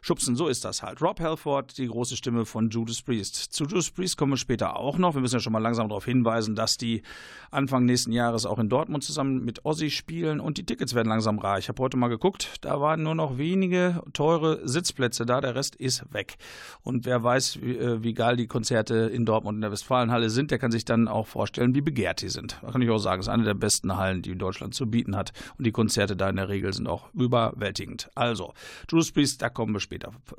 schubsen. 0.00 0.36
So 0.36 0.48
ist 0.48 0.64
das 0.64 0.82
halt. 0.82 1.02
Rob 1.02 1.20
Halford, 1.20 1.78
die 1.78 1.86
große 1.86 2.16
Stimme 2.16 2.44
von 2.44 2.70
Judas 2.70 3.02
Priest. 3.02 3.36
Zu 3.36 3.64
Judas 3.64 3.90
Priest 3.90 4.16
kommen 4.16 4.32
wir 4.32 4.36
später 4.36 4.76
auch 4.76 4.98
noch. 4.98 5.14
Wir 5.14 5.20
müssen 5.20 5.36
ja 5.36 5.40
schon 5.40 5.52
mal 5.52 5.58
langsam 5.58 5.88
darauf 5.88 6.04
hinweisen, 6.04 6.54
dass 6.54 6.76
die 6.76 7.02
Anfang 7.50 7.84
nächsten 7.84 8.12
Jahres 8.12 8.46
auch 8.46 8.58
in 8.58 8.68
Dortmund 8.68 9.04
zusammen 9.04 9.44
mit 9.44 9.64
Ozzy 9.64 9.90
spielen 9.90 10.40
und 10.40 10.58
die 10.58 10.64
Tickets 10.64 10.94
werden 10.94 11.08
langsam 11.08 11.38
rar. 11.38 11.58
Ich 11.58 11.68
habe 11.68 11.82
heute 11.82 11.96
mal 11.96 12.08
geguckt, 12.08 12.56
da 12.60 12.80
waren 12.80 13.02
nur 13.02 13.14
noch 13.14 13.38
wenige 13.38 14.02
teure 14.12 14.66
Sitzplätze 14.66 15.26
da, 15.26 15.40
der 15.40 15.54
Rest 15.54 15.76
ist 15.76 16.12
weg. 16.12 16.36
Und 16.82 17.06
wer 17.06 17.22
weiß, 17.22 17.60
wie, 17.62 17.76
äh, 17.76 18.02
wie 18.02 18.14
geil 18.14 18.36
die 18.36 18.46
Konzerte 18.46 18.94
in 19.12 19.26
Dortmund 19.26 19.56
in 19.56 19.62
der 19.62 19.72
Westfalenhalle 19.72 20.30
sind, 20.30 20.50
der 20.50 20.58
kann 20.58 20.70
sich 20.70 20.84
dann 20.84 21.08
auch 21.08 21.26
vorstellen, 21.26 21.74
wie 21.74 21.80
begehrt 21.80 22.22
die 22.22 22.28
sind. 22.28 22.58
Da 22.62 22.70
kann 22.70 22.82
ich 22.82 22.90
auch 22.90 22.98
sagen, 22.98 23.20
es 23.20 23.26
ist 23.26 23.32
eine 23.32 23.44
der 23.44 23.54
besten 23.54 23.96
Hallen, 23.96 24.22
die 24.22 24.36
Deutschland 24.36 24.74
zu 24.74 24.86
bieten 24.86 25.16
hat. 25.16 25.32
Und 25.58 25.66
die 25.66 25.72
Konzerte 25.72 26.16
da 26.16 26.30
in 26.30 26.36
der 26.36 26.48
Regel 26.48 26.72
sind 26.72 26.88
auch 26.88 27.12
überwältigend. 27.14 28.10
Also, 28.14 28.54
Judas 28.88 29.10
Priest, 29.10 29.42
da 29.42 29.48
kommen 29.48 29.72
wir 29.72 29.80
später 29.80 29.89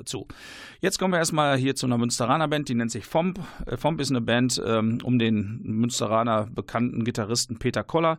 zu. 0.06 0.28
Jetzt 0.80 1.00
kommen 1.00 1.14
wir 1.14 1.18
erstmal 1.18 1.58
hier 1.58 1.76
zu 1.76 1.86
einer 1.86 1.98
Münsteraner 1.98 2.48
Band, 2.48 2.70
die 2.70 2.76
nennt 2.76 2.92
sich 2.92 3.06
Fomp. 3.06 3.40
Äh, 3.66 3.78
Fomp 3.78 4.00
ist 4.00 4.10
eine 4.10 4.22
Band 4.22 4.62
ähm, 4.66 5.00
um 5.04 5.20
den 5.20 5.62
Münsteraner 5.64 6.48
bekannten 6.48 7.04
Gitarristen 7.04 7.58
Peter 7.58 7.84
Koller. 7.84 8.18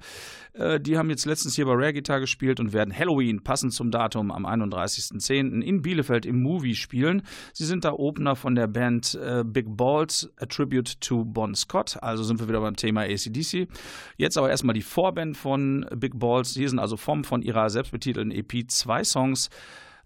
Äh, 0.54 0.80
die 0.80 0.98
haben 0.98 1.10
jetzt 1.10 1.24
letztens 1.24 1.54
hier 1.54 1.66
bei 1.66 1.72
Rare 1.72 1.92
Guitar 1.92 2.20
gespielt 2.20 2.60
und 2.60 2.72
werden 2.72 2.96
Halloween 2.96 3.42
passend 3.42 3.72
zum 3.72 3.90
Datum 3.90 4.30
am 4.30 4.46
31.10. 4.46 5.60
in 5.62 5.82
Bielefeld 5.82 6.26
im 6.26 6.42
Movie 6.42 6.74
spielen. 6.74 7.22
Sie 7.52 7.64
sind 7.64 7.84
da 7.84 7.92
Opener 7.92 8.36
von 8.36 8.54
der 8.54 8.66
Band 8.66 9.14
äh, 9.14 9.44
Big 9.44 9.76
Balls, 9.76 10.30
A 10.38 10.46
Tribute 10.46 11.00
to 11.00 11.24
Bon 11.24 11.54
Scott. 11.54 11.98
Also 12.02 12.22
sind 12.22 12.40
wir 12.40 12.48
wieder 12.48 12.60
beim 12.60 12.76
Thema 12.76 13.02
ACDC. 13.02 13.68
Jetzt 14.16 14.36
aber 14.36 14.50
erstmal 14.50 14.74
die 14.74 14.82
Vorband 14.82 15.36
von 15.36 15.86
Big 15.96 16.18
Balls. 16.18 16.54
Hier 16.54 16.68
sind 16.68 16.78
also 16.78 16.96
vom 16.96 17.24
von 17.24 17.42
ihrer 17.42 17.70
selbstbetitelten 17.70 18.30
EP 18.30 18.70
zwei 18.70 19.04
Songs. 19.04 19.48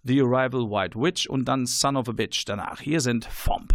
The 0.07 0.21
Arrival 0.21 0.71
White 0.71 0.95
Witch 0.95 1.29
und 1.29 1.47
dann 1.47 1.67
Son 1.67 1.97
of 1.97 2.09
a 2.09 2.13
Bitch 2.13 2.45
danach. 2.47 2.81
Hier 2.81 3.01
sind 3.01 3.25
Fomp. 3.25 3.75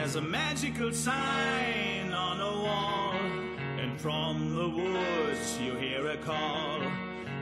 There's 0.00 0.16
a 0.16 0.22
magical 0.22 0.92
sign 0.92 2.10
on 2.10 2.40
a 2.40 2.62
wall, 2.64 3.12
and 3.78 4.00
from 4.00 4.54
the 4.54 4.66
woods 4.66 5.58
you 5.60 5.74
hear 5.74 6.08
a 6.08 6.16
call. 6.16 6.80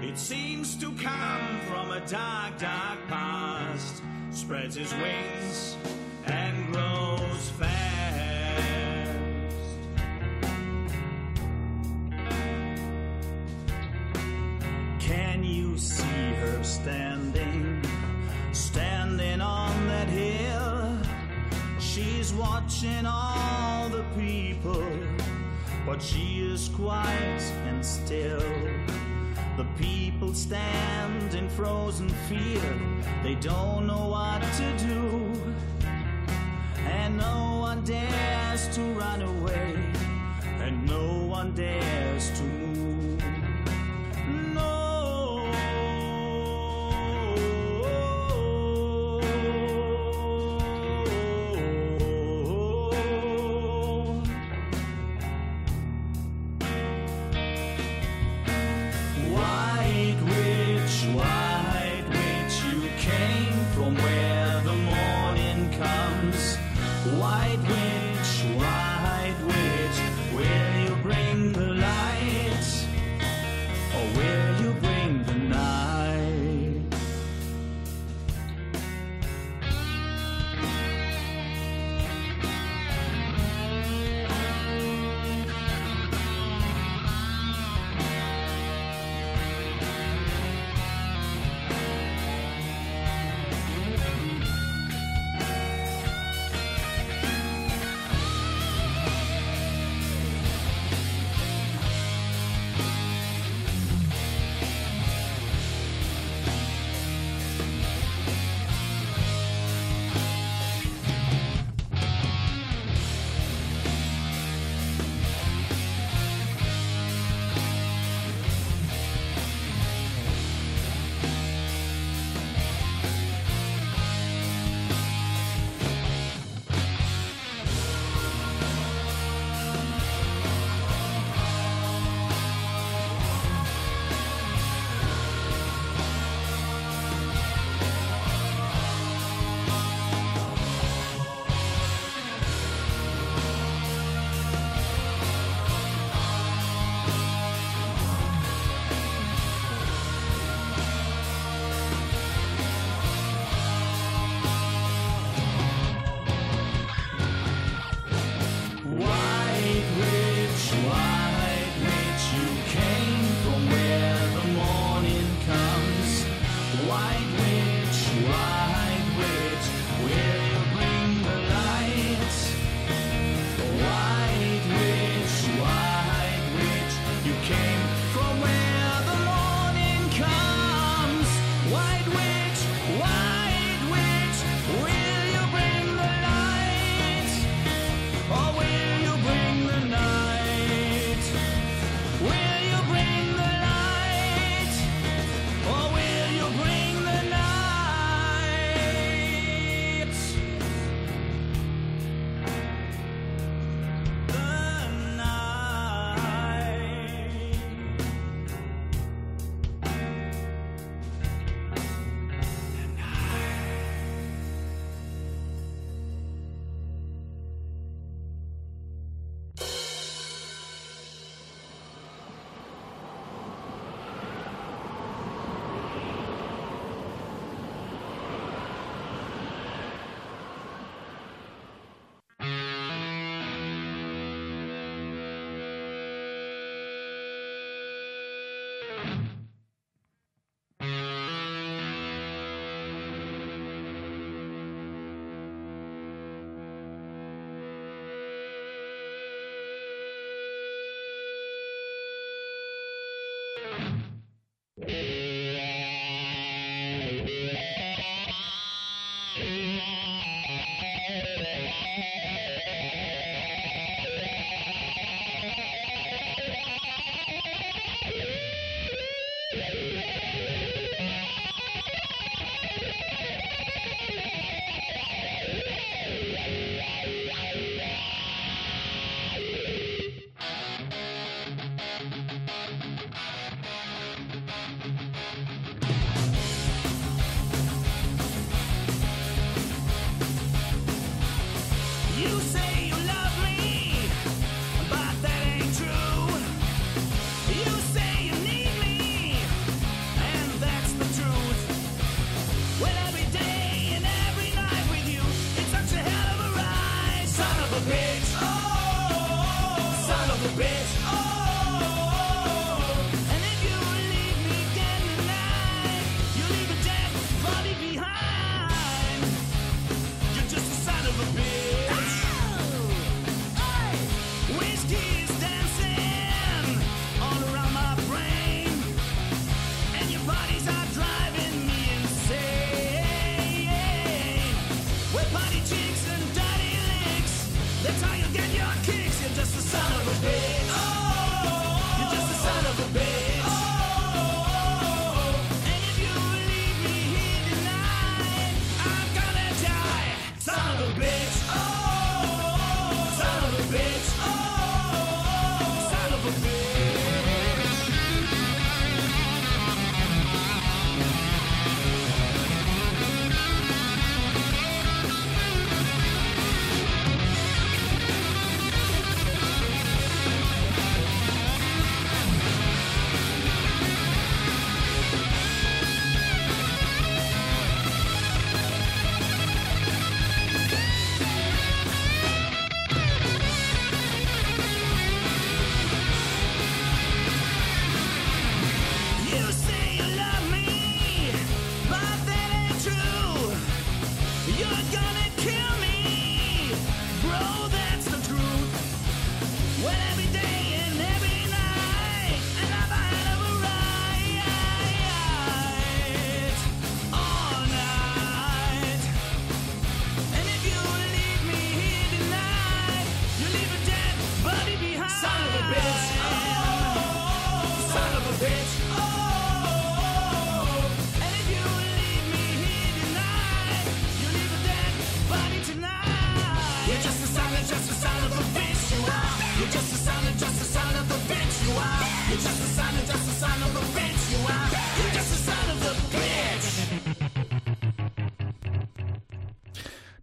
It 0.03 0.19
seems 0.19 0.75
to 0.81 0.91
come 0.95 1.61
from 1.69 1.93
a 1.93 2.01
dark, 2.09 2.59
dark 2.59 2.99
past, 3.07 4.03
spreads 4.33 4.77
its 4.77 4.93
wings 4.95 5.77
frozen 31.59 32.09
fear, 32.29 32.63
they 33.25 33.35
don't 33.35 33.89
know 33.89 34.11
what 34.11 34.41
to 34.59 34.87
do. 34.87 35.33
And 36.87 37.17
no 37.17 37.59
one 37.59 37.83
dares 37.83 38.69
to 38.77 38.81
run 38.93 39.23
away, 39.23 39.88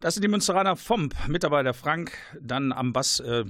Das 0.05 0.13
sind 0.13 0.21
die 0.21 0.27
Münsteraner 0.27 0.75
Fomp. 0.75 1.15
Mit 1.27 1.43
dabei 1.43 1.63
der 1.63 1.73
Frank, 1.73 2.11
dann 2.39 2.71
am 2.71 2.93
Bass 2.93 3.19
äh, 3.21 3.43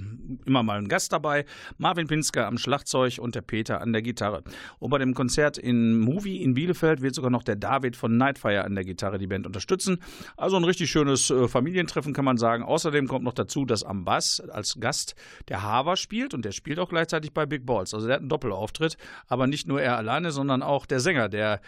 immer 0.46 0.62
mal 0.62 0.78
ein 0.78 0.88
Gast 0.88 1.12
dabei, 1.12 1.44
Marvin 1.76 2.06
Pinsker 2.06 2.46
am 2.46 2.56
Schlagzeug 2.56 3.18
und 3.18 3.34
der 3.34 3.42
Peter 3.42 3.82
an 3.82 3.92
der 3.92 4.00
Gitarre. 4.00 4.42
Und 4.78 4.88
bei 4.88 4.96
dem 4.96 5.12
Konzert 5.12 5.58
in 5.58 5.98
Movie 5.98 6.42
in 6.42 6.54
Bielefeld 6.54 7.02
wird 7.02 7.14
sogar 7.14 7.30
noch 7.30 7.42
der 7.42 7.56
David 7.56 7.94
von 7.94 8.16
Nightfire 8.16 8.64
an 8.64 8.74
der 8.74 8.84
Gitarre 8.84 9.18
die 9.18 9.26
Band 9.26 9.46
unterstützen. 9.46 9.98
Also 10.38 10.56
ein 10.56 10.64
richtig 10.64 10.90
schönes 10.90 11.28
äh, 11.28 11.46
Familientreffen 11.46 12.14
kann 12.14 12.24
man 12.24 12.38
sagen. 12.38 12.62
Außerdem 12.62 13.06
kommt 13.06 13.26
noch 13.26 13.34
dazu, 13.34 13.66
dass 13.66 13.84
am 13.84 14.06
Bass 14.06 14.40
als 14.40 14.80
Gast 14.80 15.14
der 15.50 15.62
Haver 15.62 15.96
spielt 15.96 16.32
und 16.32 16.42
der 16.46 16.52
spielt 16.52 16.78
auch 16.78 16.88
gleichzeitig 16.88 17.34
bei 17.34 17.44
Big 17.44 17.66
Balls. 17.66 17.92
Also 17.92 18.06
der 18.06 18.14
hat 18.14 18.20
einen 18.20 18.30
Doppelauftritt, 18.30 18.96
aber 19.28 19.46
nicht 19.46 19.68
nur 19.68 19.82
er 19.82 19.98
alleine, 19.98 20.30
sondern 20.30 20.62
auch 20.62 20.86
der 20.86 21.00
Sänger, 21.00 21.28
der 21.28 21.60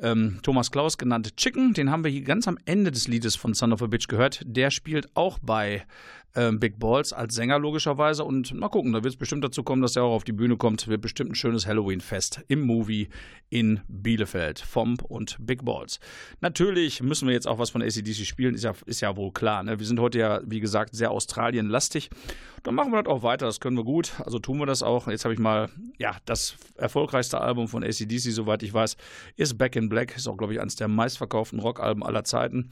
ähm, 0.00 0.38
Thomas 0.42 0.70
Klaus 0.70 0.98
genannt 0.98 1.36
Chicken. 1.36 1.74
Den 1.74 1.90
haben 1.90 2.04
wir 2.04 2.10
hier 2.10 2.22
ganz 2.22 2.48
am 2.48 2.58
Ende 2.64 2.90
des 2.90 3.08
Liedes 3.08 3.36
von 3.36 3.54
Son 3.54 3.72
of 3.72 3.82
a 3.82 3.86
Bitch 3.86 4.08
gehört. 4.08 4.42
Der 4.44 4.70
spielt 4.70 5.08
auch 5.14 5.38
bei 5.38 5.84
ähm, 6.34 6.60
Big 6.60 6.78
Balls 6.78 7.12
als 7.12 7.34
Sänger 7.34 7.58
logischerweise. 7.58 8.24
Und 8.24 8.52
mal 8.54 8.68
gucken, 8.68 8.92
da 8.92 9.02
wird 9.02 9.14
es 9.14 9.18
bestimmt 9.18 9.44
dazu 9.44 9.62
kommen, 9.62 9.82
dass 9.82 9.96
er 9.96 10.04
auch 10.04 10.14
auf 10.14 10.24
die 10.24 10.32
Bühne 10.32 10.56
kommt. 10.56 10.86
Wird 10.88 11.00
bestimmt 11.00 11.32
ein 11.32 11.34
schönes 11.34 11.66
Halloween-Fest 11.66 12.42
im 12.48 12.60
Movie 12.60 13.08
in 13.50 13.80
Bielefeld. 13.88 14.58
Fomp 14.60 15.02
und 15.02 15.36
Big 15.40 15.64
Balls. 15.64 16.00
Natürlich 16.40 17.02
müssen 17.02 17.26
wir 17.26 17.34
jetzt 17.34 17.48
auch 17.48 17.58
was 17.58 17.70
von 17.70 17.82
ACDC 17.82 18.26
spielen, 18.26 18.54
ist 18.54 18.64
ja, 18.64 18.74
ist 18.86 19.00
ja 19.00 19.16
wohl 19.16 19.32
klar. 19.32 19.62
Ne? 19.62 19.78
Wir 19.78 19.86
sind 19.86 20.00
heute 20.00 20.18
ja, 20.18 20.40
wie 20.44 20.60
gesagt, 20.60 20.94
sehr 20.94 21.10
Australien-lastig. 21.10 22.10
Dann 22.62 22.74
machen 22.74 22.92
wir 22.92 23.02
das 23.02 23.10
auch 23.10 23.22
weiter, 23.22 23.46
das 23.46 23.60
können 23.60 23.76
wir 23.76 23.84
gut. 23.84 24.12
Also 24.24 24.38
tun 24.38 24.58
wir 24.58 24.66
das 24.66 24.82
auch. 24.82 25.08
Jetzt 25.08 25.24
habe 25.24 25.32
ich 25.32 25.40
mal, 25.40 25.68
ja, 25.98 26.16
das 26.24 26.56
erfolgreichste 26.76 27.40
Album 27.40 27.68
von 27.68 27.82
ACDC, 27.82 28.32
soweit 28.32 28.62
ich 28.62 28.74
weiß, 28.74 28.96
ist 29.36 29.56
Back 29.56 29.76
in 29.76 29.88
Black. 29.88 30.16
Ist 30.16 30.28
auch, 30.28 30.36
glaube 30.36 30.52
ich, 30.52 30.60
eines 30.60 30.76
der 30.76 30.88
meistverkauften 30.88 31.60
Rockalben 31.60 32.02
aller 32.02 32.24
Zeiten. 32.24 32.70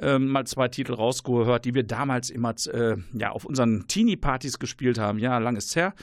Ähm, 0.00 0.28
mal 0.28 0.46
zwei 0.46 0.68
Titel 0.68 0.94
rausgehört, 0.94 1.64
die 1.64 1.74
wir 1.74 1.82
damals 1.82 2.30
immer 2.30 2.54
äh, 2.72 2.96
ja, 3.14 3.30
auf 3.30 3.44
unseren 3.44 3.86
Teenie-Partys 3.88 4.58
gespielt 4.58 4.98
haben. 4.98 5.18
Ja, 5.18 5.38
lang 5.38 5.56
ist's 5.56 5.74
her. 5.74 5.94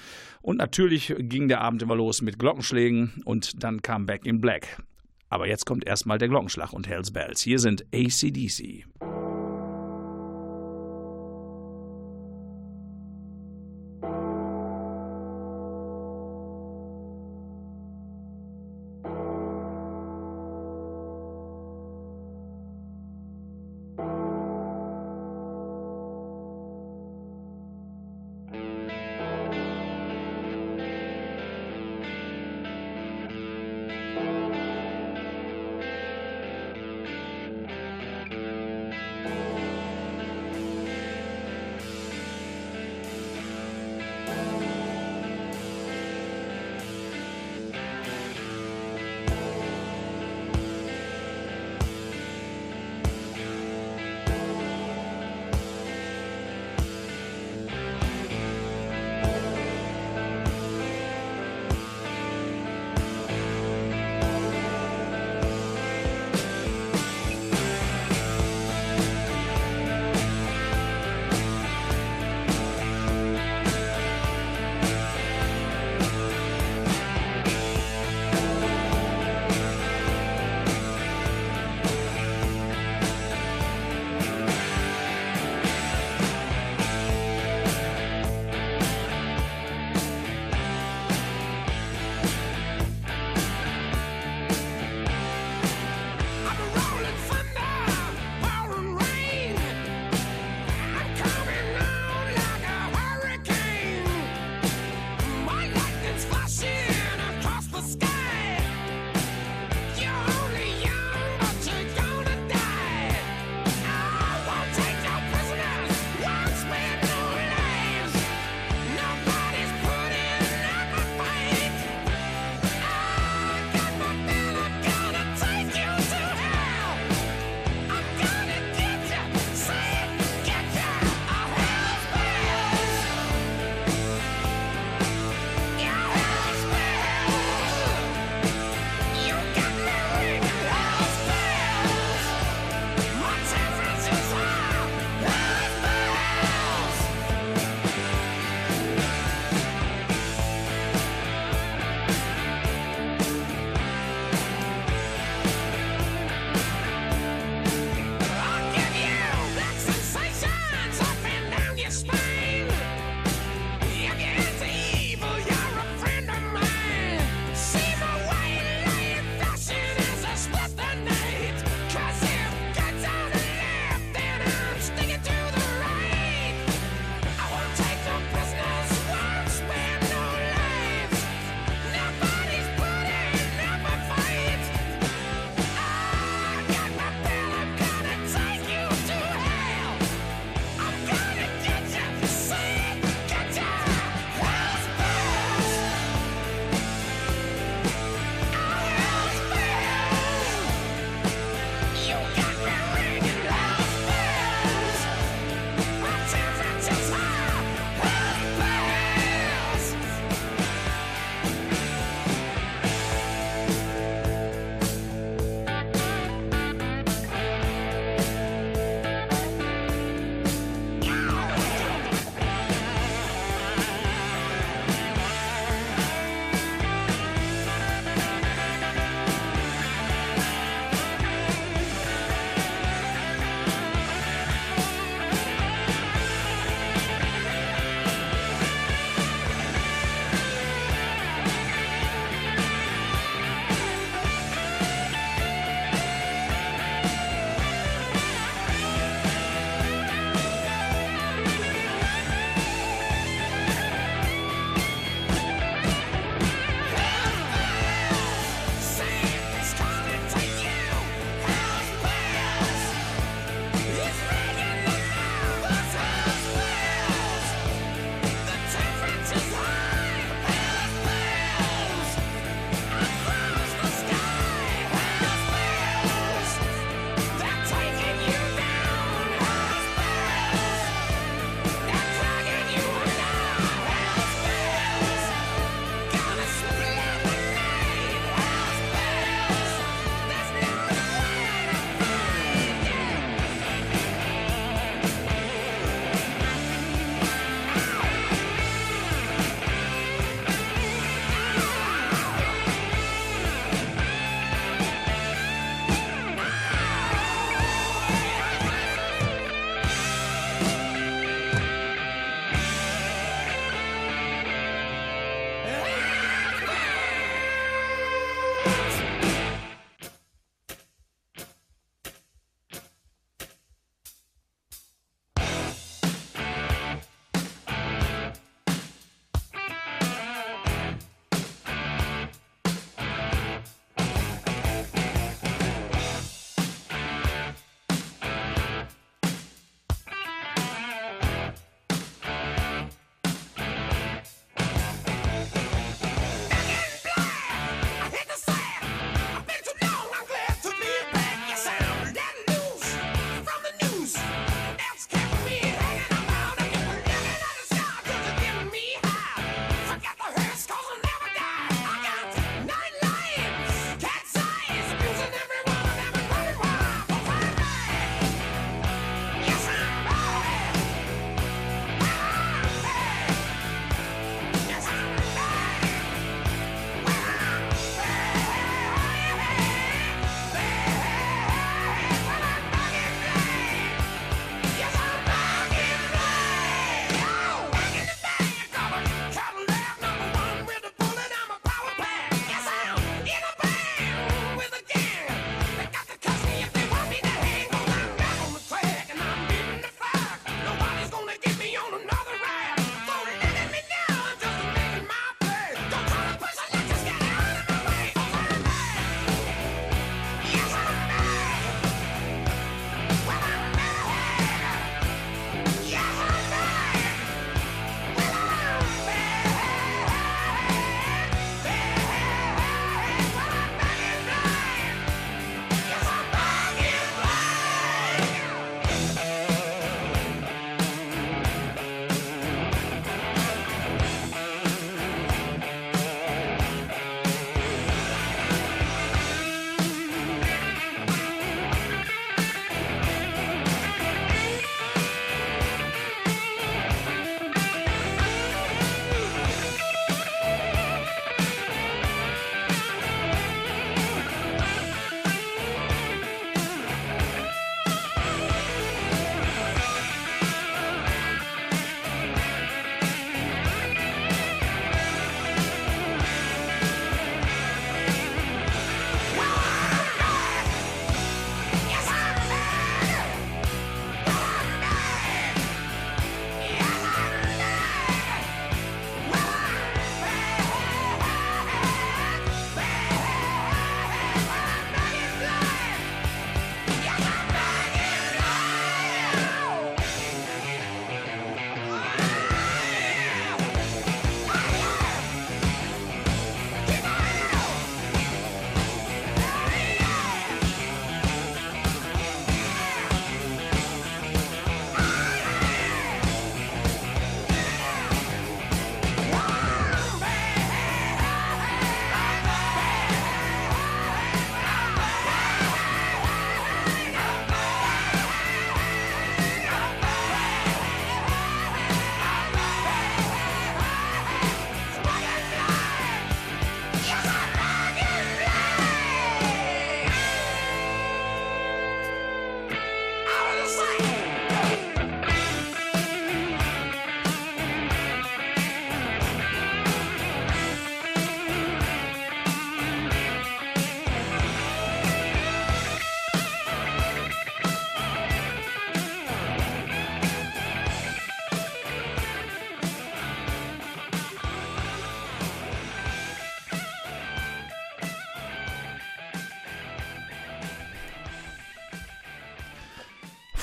Und 0.41 0.57
natürlich 0.57 1.15
ging 1.17 1.47
der 1.47 1.61
Abend 1.61 1.81
immer 1.81 1.95
los 1.95 2.21
mit 2.21 2.37
Glockenschlägen 2.37 3.21
und 3.25 3.63
dann 3.63 3.81
kam 3.81 4.05
Back 4.05 4.25
in 4.25 4.41
Black. 4.41 4.81
Aber 5.29 5.47
jetzt 5.47 5.65
kommt 5.65 5.85
erstmal 5.87 6.17
der 6.17 6.27
Glockenschlag 6.27 6.73
und 6.73 6.87
Hells 6.87 7.11
Bells. 7.11 7.41
Hier 7.41 7.59
sind 7.59 7.85
ACDC. 7.93 8.85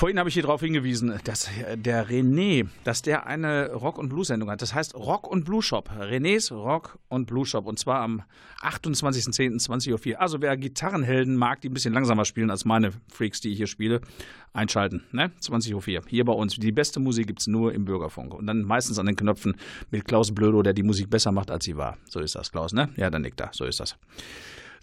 Vorhin 0.02 0.18
habe 0.18 0.28
ich 0.28 0.34
hier 0.34 0.42
darauf 0.42 0.62
hingewiesen, 0.62 1.20
dass 1.22 1.48
der 1.76 2.08
René, 2.08 2.66
dass 2.82 3.02
der 3.02 3.28
eine 3.28 3.70
Rock- 3.72 3.98
und 3.98 4.08
Blues-Sendung 4.08 4.50
hat. 4.50 4.60
Das 4.60 4.74
heißt 4.74 4.96
Rock- 4.96 5.30
und 5.30 5.44
Blues-Shop. 5.44 5.90
Renés 5.96 6.52
Rock- 6.52 6.98
und 7.06 7.26
Blues-Shop. 7.26 7.66
Und 7.66 7.78
zwar 7.78 8.00
am 8.00 8.24
28.10.20.04 8.62 10.14
Uhr. 10.14 10.20
Also 10.20 10.42
wer 10.42 10.56
Gitarrenhelden 10.56 11.36
mag, 11.36 11.60
die 11.60 11.68
ein 11.68 11.72
bisschen 11.72 11.94
langsamer 11.94 12.24
spielen 12.24 12.50
als 12.50 12.64
meine 12.64 12.90
Freaks, 13.12 13.40
die 13.42 13.52
ich 13.52 13.58
hier 13.58 13.68
spiele, 13.68 14.00
einschalten. 14.52 15.04
Ne? 15.12 15.30
20.04 15.40 15.98
Uhr. 15.98 16.02
Hier 16.08 16.24
bei 16.24 16.32
uns. 16.32 16.56
Die 16.56 16.72
beste 16.72 16.98
Musik 16.98 17.28
gibt 17.28 17.38
es 17.38 17.46
nur 17.46 17.72
im 17.72 17.84
Bürgerfunk. 17.84 18.34
Und 18.34 18.48
dann 18.48 18.62
meistens 18.62 18.98
an 18.98 19.06
den 19.06 19.14
Knöpfen 19.14 19.54
mit 19.92 20.04
Klaus 20.04 20.34
Blödo, 20.34 20.62
der 20.62 20.72
die 20.72 20.82
Musik 20.82 21.10
besser 21.10 21.30
macht, 21.30 21.48
als 21.48 21.64
sie 21.64 21.76
war. 21.76 21.96
So 22.06 22.18
ist 22.18 22.34
das, 22.34 22.50
Klaus, 22.50 22.72
ne? 22.72 22.88
Ja, 22.96 23.08
dann 23.08 23.22
nickt 23.22 23.40
er. 23.40 23.50
So 23.52 23.66
ist 23.66 23.78
das. 23.78 23.96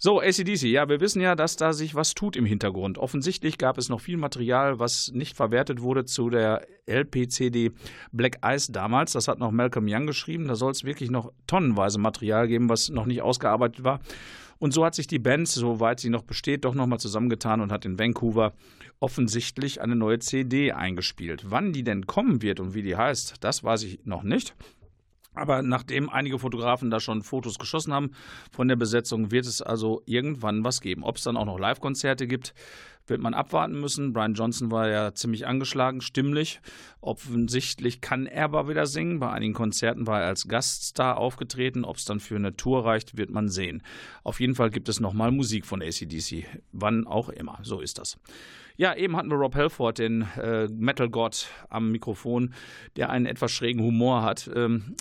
So, 0.02 0.18
ACDC, 0.18 0.62
ja, 0.62 0.88
wir 0.88 0.98
wissen 1.02 1.20
ja, 1.20 1.34
dass 1.34 1.56
da 1.56 1.74
sich 1.74 1.94
was 1.94 2.14
tut 2.14 2.34
im 2.34 2.46
Hintergrund. 2.46 2.96
Offensichtlich 2.96 3.58
gab 3.58 3.76
es 3.76 3.90
noch 3.90 4.00
viel 4.00 4.16
Material, 4.16 4.78
was 4.78 5.12
nicht 5.12 5.36
verwertet 5.36 5.82
wurde 5.82 6.06
zu 6.06 6.30
der 6.30 6.66
LPCD 6.86 7.72
Black 8.10 8.38
Ice 8.42 8.72
damals. 8.72 9.12
Das 9.12 9.28
hat 9.28 9.38
noch 9.38 9.50
Malcolm 9.50 9.84
Young 9.86 10.06
geschrieben. 10.06 10.48
Da 10.48 10.54
soll 10.54 10.72
es 10.72 10.84
wirklich 10.84 11.10
noch 11.10 11.34
tonnenweise 11.46 11.98
Material 11.98 12.48
geben, 12.48 12.70
was 12.70 12.88
noch 12.88 13.04
nicht 13.04 13.20
ausgearbeitet 13.20 13.84
war. 13.84 14.00
Und 14.58 14.72
so 14.72 14.86
hat 14.86 14.94
sich 14.94 15.06
die 15.06 15.18
Band, 15.18 15.48
soweit 15.48 16.00
sie 16.00 16.08
noch 16.08 16.22
besteht, 16.22 16.64
doch 16.64 16.74
nochmal 16.74 16.98
zusammengetan 16.98 17.60
und 17.60 17.70
hat 17.70 17.84
in 17.84 17.98
Vancouver 17.98 18.54
offensichtlich 19.00 19.82
eine 19.82 19.96
neue 19.96 20.18
CD 20.18 20.72
eingespielt. 20.72 21.50
Wann 21.50 21.74
die 21.74 21.84
denn 21.84 22.06
kommen 22.06 22.40
wird 22.40 22.58
und 22.58 22.72
wie 22.72 22.82
die 22.82 22.96
heißt, 22.96 23.34
das 23.40 23.64
weiß 23.64 23.82
ich 23.82 24.00
noch 24.06 24.22
nicht. 24.22 24.54
Aber 25.34 25.62
nachdem 25.62 26.10
einige 26.10 26.38
Fotografen 26.38 26.90
da 26.90 26.98
schon 26.98 27.22
Fotos 27.22 27.58
geschossen 27.58 27.92
haben 27.92 28.10
von 28.50 28.68
der 28.68 28.76
Besetzung, 28.76 29.30
wird 29.30 29.46
es 29.46 29.62
also 29.62 30.02
irgendwann 30.04 30.64
was 30.64 30.80
geben. 30.80 31.04
Ob 31.04 31.16
es 31.16 31.22
dann 31.22 31.36
auch 31.36 31.44
noch 31.44 31.58
Live-Konzerte 31.58 32.26
gibt, 32.26 32.52
wird 33.06 33.20
man 33.20 33.34
abwarten 33.34 33.78
müssen. 33.78 34.12
Brian 34.12 34.34
Johnson 34.34 34.70
war 34.70 34.88
ja 34.88 35.12
ziemlich 35.14 35.46
angeschlagen, 35.46 36.00
stimmlich. 36.00 36.60
Offensichtlich 37.00 38.00
kann 38.00 38.26
er 38.26 38.44
aber 38.44 38.68
wieder 38.68 38.86
singen. 38.86 39.20
Bei 39.20 39.30
einigen 39.30 39.52
Konzerten 39.52 40.06
war 40.06 40.22
er 40.22 40.28
als 40.28 40.48
Gaststar 40.48 41.18
aufgetreten. 41.18 41.84
Ob 41.84 41.96
es 41.96 42.04
dann 42.04 42.20
für 42.20 42.36
eine 42.36 42.56
Tour 42.56 42.84
reicht, 42.84 43.16
wird 43.16 43.30
man 43.30 43.48
sehen. 43.48 43.82
Auf 44.24 44.40
jeden 44.40 44.54
Fall 44.54 44.70
gibt 44.70 44.88
es 44.88 45.00
nochmal 45.00 45.32
Musik 45.32 45.66
von 45.66 45.82
ACDC. 45.82 46.46
Wann 46.72 47.06
auch 47.06 47.28
immer. 47.28 47.58
So 47.62 47.80
ist 47.80 47.98
das. 47.98 48.18
Ja, 48.76 48.94
eben 48.94 49.16
hatten 49.16 49.30
wir 49.30 49.36
Rob 49.36 49.54
Halford, 49.54 49.98
den 49.98 50.22
äh, 50.40 50.66
Metal-Gott 50.68 51.48
am 51.68 51.92
Mikrofon, 51.92 52.54
der 52.96 53.10
einen 53.10 53.26
etwas 53.26 53.52
schrägen 53.52 53.82
Humor 53.82 54.22
hat. 54.22 54.48
Ähm, 54.54 54.96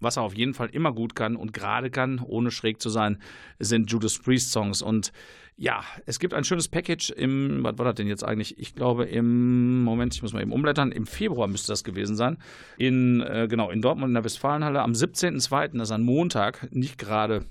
was 0.00 0.16
er 0.16 0.22
auf 0.22 0.34
jeden 0.34 0.54
Fall 0.54 0.68
immer 0.70 0.92
gut 0.92 1.14
kann 1.14 1.36
und 1.36 1.52
gerade 1.52 1.90
kann, 1.90 2.20
ohne 2.20 2.50
schräg 2.50 2.80
zu 2.80 2.88
sein, 2.88 3.18
sind 3.58 3.90
Judas 3.90 4.18
Priest 4.18 4.52
Songs. 4.52 4.82
Und 4.82 5.12
ja, 5.56 5.84
es 6.06 6.18
gibt 6.18 6.32
ein 6.32 6.44
schönes 6.44 6.68
Package 6.68 7.10
im, 7.10 7.62
was 7.62 7.76
war 7.76 7.84
das 7.84 7.96
denn 7.96 8.06
jetzt 8.06 8.24
eigentlich? 8.24 8.58
Ich 8.58 8.74
glaube 8.74 9.04
im, 9.04 9.82
Moment, 9.82 10.14
ich 10.14 10.22
muss 10.22 10.32
mal 10.32 10.40
eben 10.40 10.52
umblättern, 10.52 10.90
im 10.90 11.06
Februar 11.06 11.48
müsste 11.48 11.70
das 11.70 11.84
gewesen 11.84 12.16
sein. 12.16 12.38
In, 12.78 13.20
äh, 13.20 13.46
genau, 13.48 13.70
in 13.70 13.82
Dortmund 13.82 14.08
in 14.08 14.14
der 14.14 14.24
Westfalenhalle 14.24 14.80
am 14.80 14.92
17.02., 14.92 15.76
das 15.78 15.88
ist 15.88 15.92
ein 15.92 16.02
Montag, 16.02 16.72
nicht 16.72 16.96
gerade 16.96 17.44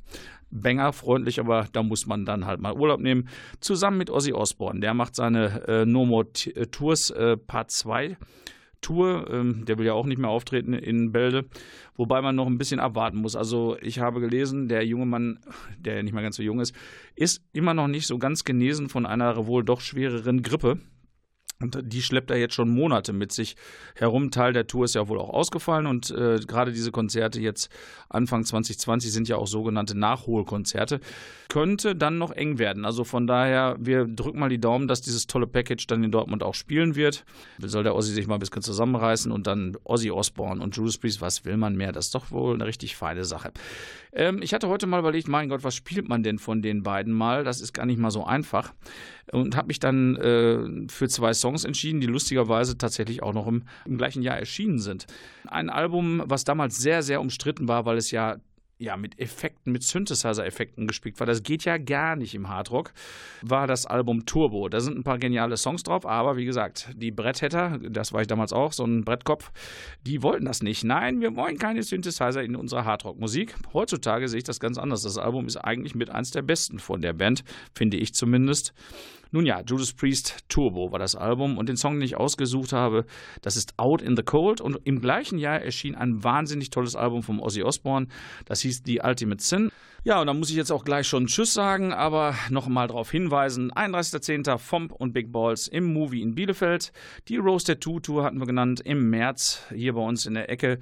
Banger-freundlich, 0.52 1.40
aber 1.40 1.68
da 1.72 1.84
muss 1.84 2.08
man 2.08 2.26
dann 2.26 2.48
halt 2.48 2.60
mal 2.60 2.74
Urlaub 2.74 3.00
nehmen. 3.00 3.30
Zusammen 3.60 4.00
mit 4.00 4.10
Ozzy 4.10 4.34
Osbourne. 4.34 4.80
Der 4.80 4.96
macht 4.96 5.16
seine 5.16 5.68
äh, 5.68 5.86
No 5.86 6.06
More 6.06 6.32
Tours 6.72 7.12
äh, 7.12 7.38
Part 7.38 7.70
2 7.70 8.18
Tour. 8.82 9.30
Ähm, 9.32 9.66
der 9.66 9.78
will 9.78 9.86
ja 9.86 9.94
auch 9.94 10.06
nicht 10.06 10.20
mehr 10.20 10.30
auftreten 10.30 10.74
in 10.74 11.12
Bälde, 11.12 11.46
wobei 11.96 12.22
man 12.22 12.36
noch 12.36 12.48
ein 12.48 12.58
bisschen 12.58 12.80
abwarten 12.80 13.18
muss. 13.18 13.36
Also 13.36 13.78
ich 13.82 14.00
habe 14.00 14.20
gelesen, 14.20 14.68
der 14.68 14.86
junge 14.86 15.06
Mann, 15.06 15.40
der 15.78 15.96
ja 15.96 16.04
nicht 16.04 16.14
mehr 16.14 16.24
ganz 16.24 16.36
so 16.36 16.44
jung 16.44 16.60
ist, 16.60 16.76
ist 17.16 17.44
immer 17.54 17.74
noch 17.74 17.88
nicht 17.88 18.08
so 18.08 18.18
ganz 18.18 18.44
genesen 18.44 18.90
von 18.90 19.06
einer 19.06 19.48
wohl 19.48 19.64
doch 19.64 19.82
schwereren 19.82 20.42
Grippe. 20.42 20.80
Und 21.62 21.78
die 21.84 22.02
schleppt 22.02 22.32
er 22.32 22.38
jetzt 22.38 22.54
schon 22.54 22.70
Monate 22.70 23.12
mit 23.12 23.34
sich 23.34 23.58
herum. 23.94 24.32
Teil 24.32 24.54
der 24.54 24.66
Tour 24.66 24.86
ist 24.86 24.96
ja 24.96 25.10
wohl 25.10 25.20
auch 25.20 25.30
ausgefallen 25.30 25.88
und 25.88 26.10
äh, 26.10 26.40
gerade 26.48 26.72
diese 26.72 26.92
Konzerte 26.92 27.42
jetzt 27.42 27.70
Anfang 28.08 28.46
2020 28.46 29.12
sind 29.12 29.28
ja 29.28 29.36
auch 29.36 29.46
sogenannte 29.46 29.98
Nachholkonzerte. 29.98 31.02
Könnte 31.50 31.98
dann 31.98 32.18
noch 32.18 32.32
eng 32.32 32.60
werden. 32.60 32.86
Also 32.86 33.04
von 33.04 33.28
daher, 33.28 33.76
wir 33.78 34.06
drücken 34.06 34.40
mal 34.40 34.48
die 34.48 34.62
Daumen, 34.62 34.88
dass 34.88 35.02
dieses 35.02 35.28
tolle 35.28 35.48
Package 35.48 35.86
dann 35.88 36.02
in 36.02 36.12
Dortmund 36.12 36.44
auch 36.44 36.54
spielen 36.54 36.96
wird. 36.96 37.26
Soll 37.58 37.84
der 37.84 37.94
Ossi 37.94 38.14
sich 38.14 38.26
mal 38.26 38.36
ein 38.36 38.40
bisschen 38.40 38.62
zusammenreißen 38.62 39.30
und 39.30 39.46
dann 39.46 39.76
Ozzy 39.84 40.12
Osbourne 40.12 40.64
und 40.64 40.78
Judas 40.78 40.98
Priest, 40.98 41.20
was 41.20 41.44
will 41.44 41.58
man 41.58 41.76
mehr? 41.76 41.92
Das 41.92 42.06
ist 42.06 42.16
doch 42.16 42.32
wohl 42.32 42.54
eine 42.54 42.68
richtig 42.68 42.96
feine 42.96 43.26
Sache. 43.26 43.52
Ähm, 44.14 44.42
ich 44.42 44.54
hatte 44.54 44.70
heute 44.70 44.88
mal 44.88 45.00
überlegt, 45.00 45.28
mein 45.28 45.50
Gott, 45.50 45.64
was 45.64 45.76
spielt 45.76 46.08
man 46.08 46.24
denn 46.24 46.40
von 46.40 46.62
den 46.62 46.84
beiden 46.84 47.14
mal? 47.14 47.44
Das 47.44 47.60
ist 47.62 47.74
gar 47.74 47.86
nicht 47.86 48.00
mal 48.00 48.12
so 48.12 48.24
einfach. 48.24 48.74
Und 49.32 49.56
habe 49.56 49.68
mich 49.68 49.80
dann 49.80 50.16
äh, 50.16 50.88
für 50.90 51.08
zwei 51.08 51.34
Songs 51.34 51.49
entschieden, 51.66 52.02
die 52.02 52.08
lustigerweise 52.08 52.78
tatsächlich 52.78 53.24
auch 53.24 53.34
noch 53.34 53.48
im, 53.48 53.64
im 53.86 53.98
gleichen 53.98 54.22
Jahr 54.22 54.38
erschienen 54.38 54.80
sind. 54.80 55.08
Ein 55.48 55.70
Album, 55.70 56.24
was 56.26 56.44
damals 56.44 56.78
sehr, 56.78 57.04
sehr 57.04 57.22
umstritten 57.22 57.68
war, 57.68 57.86
weil 57.86 57.98
es 57.98 58.12
ja 58.12 58.38
ja, 58.80 58.96
mit 58.96 59.20
Effekten, 59.20 59.74
mit 59.74 59.84
Synthesizer-Effekten 59.84 60.88
gespickt 60.88 61.20
war. 61.20 61.28
Das 61.28 61.44
geht 61.44 61.66
ja 61.66 61.78
gar 61.78 62.16
nicht 62.16 62.34
im 62.34 62.48
Hardrock. 62.48 62.94
War 63.42 63.68
das 63.68 63.86
Album 63.86 64.26
Turbo. 64.26 64.70
Da 64.70 64.80
sind 64.80 64.98
ein 64.98 65.04
paar 65.04 65.20
geniale 65.20 65.58
Songs 65.58 65.84
drauf, 65.84 66.06
aber 66.06 66.38
wie 66.38 66.46
gesagt, 66.46 66.90
die 66.96 67.12
Bretthätter, 67.12 67.78
das 67.90 68.14
war 68.14 68.22
ich 68.22 68.28
damals 68.28 68.54
auch, 68.54 68.72
so 68.72 68.86
ein 68.86 69.04
Brettkopf, 69.04 69.52
die 70.08 70.24
wollten 70.24 70.46
das 70.46 70.64
nicht. 70.64 70.86
Nein, 70.86 71.20
wir 71.20 71.36
wollen 71.36 71.58
keine 71.58 71.84
Synthesizer 71.84 72.42
in 72.42 72.56
unserer 72.56 72.86
Hardrock-Musik. 72.86 73.54
Heutzutage 73.74 74.30
sehe 74.30 74.40
ich 74.40 74.46
das 74.46 74.62
ganz 74.62 74.78
anders. 74.78 75.02
Das 75.02 75.18
Album 75.18 75.46
ist 75.46 75.58
eigentlich 75.58 75.94
mit 75.94 76.10
eins 76.10 76.32
der 76.32 76.42
besten 76.42 76.80
von 76.80 77.02
der 77.02 77.14
Band, 77.14 77.44
finde 77.74 77.98
ich 77.98 78.14
zumindest. 78.14 78.74
Nun 79.32 79.46
ja, 79.46 79.62
Judas 79.62 79.94
Priest 79.94 80.38
Turbo 80.50 80.92
war 80.92 81.00
das 81.00 81.16
Album 81.16 81.58
und 81.58 81.70
den 81.70 81.78
Song, 81.78 81.94
den 81.94 82.02
ich 82.02 82.18
ausgesucht 82.18 82.74
habe, 82.74 83.06
das 83.42 83.58
ist 83.58 83.78
Out 83.78 84.02
in 84.02 84.16
the 84.16 84.24
Cold 84.24 84.60
und 84.60 84.80
im 84.86 85.02
gleichen 85.02 85.38
Jahr 85.38 85.62
erschien 85.62 85.94
ein 85.96 86.24
wahnsinnig 86.24 86.72
tolles 86.72 86.96
Album 86.96 87.22
vom 87.22 87.40
Ozzy 87.40 87.62
Osbourne, 87.62 88.08
das 88.46 88.62
hieß 88.62 88.82
The 88.86 89.02
Ultimate 89.04 89.44
Sin. 89.44 89.72
Ja, 90.06 90.22
und 90.22 90.28
da 90.28 90.34
muss 90.34 90.50
ich 90.50 90.56
jetzt 90.56 90.72
auch 90.72 90.86
gleich 90.86 91.08
schon 91.08 91.28
Tschüss 91.28 91.54
sagen, 91.54 91.92
aber 91.92 92.34
noch 92.50 92.68
mal 92.68 92.88
darauf 92.88 93.12
hinweisen: 93.12 93.72
31.10. 93.72 94.58
Fomp 94.58 94.94
und 94.94 95.12
Big 95.12 95.32
Balls 95.32 95.68
im 95.68 95.94
Movie 95.94 96.22
in 96.22 96.36
Bielefeld. 96.36 96.94
Die 97.28 97.36
Roasted 97.36 97.84
2 97.84 98.00
Tour 98.00 98.24
hatten 98.24 98.40
wir 98.40 98.48
genannt 98.48 98.80
im 98.80 99.10
März 99.10 99.68
hier 99.76 99.94
bei 99.94 100.02
uns 100.02 100.26
in 100.26 100.36
der 100.36 100.50
Ecke. 100.50 100.80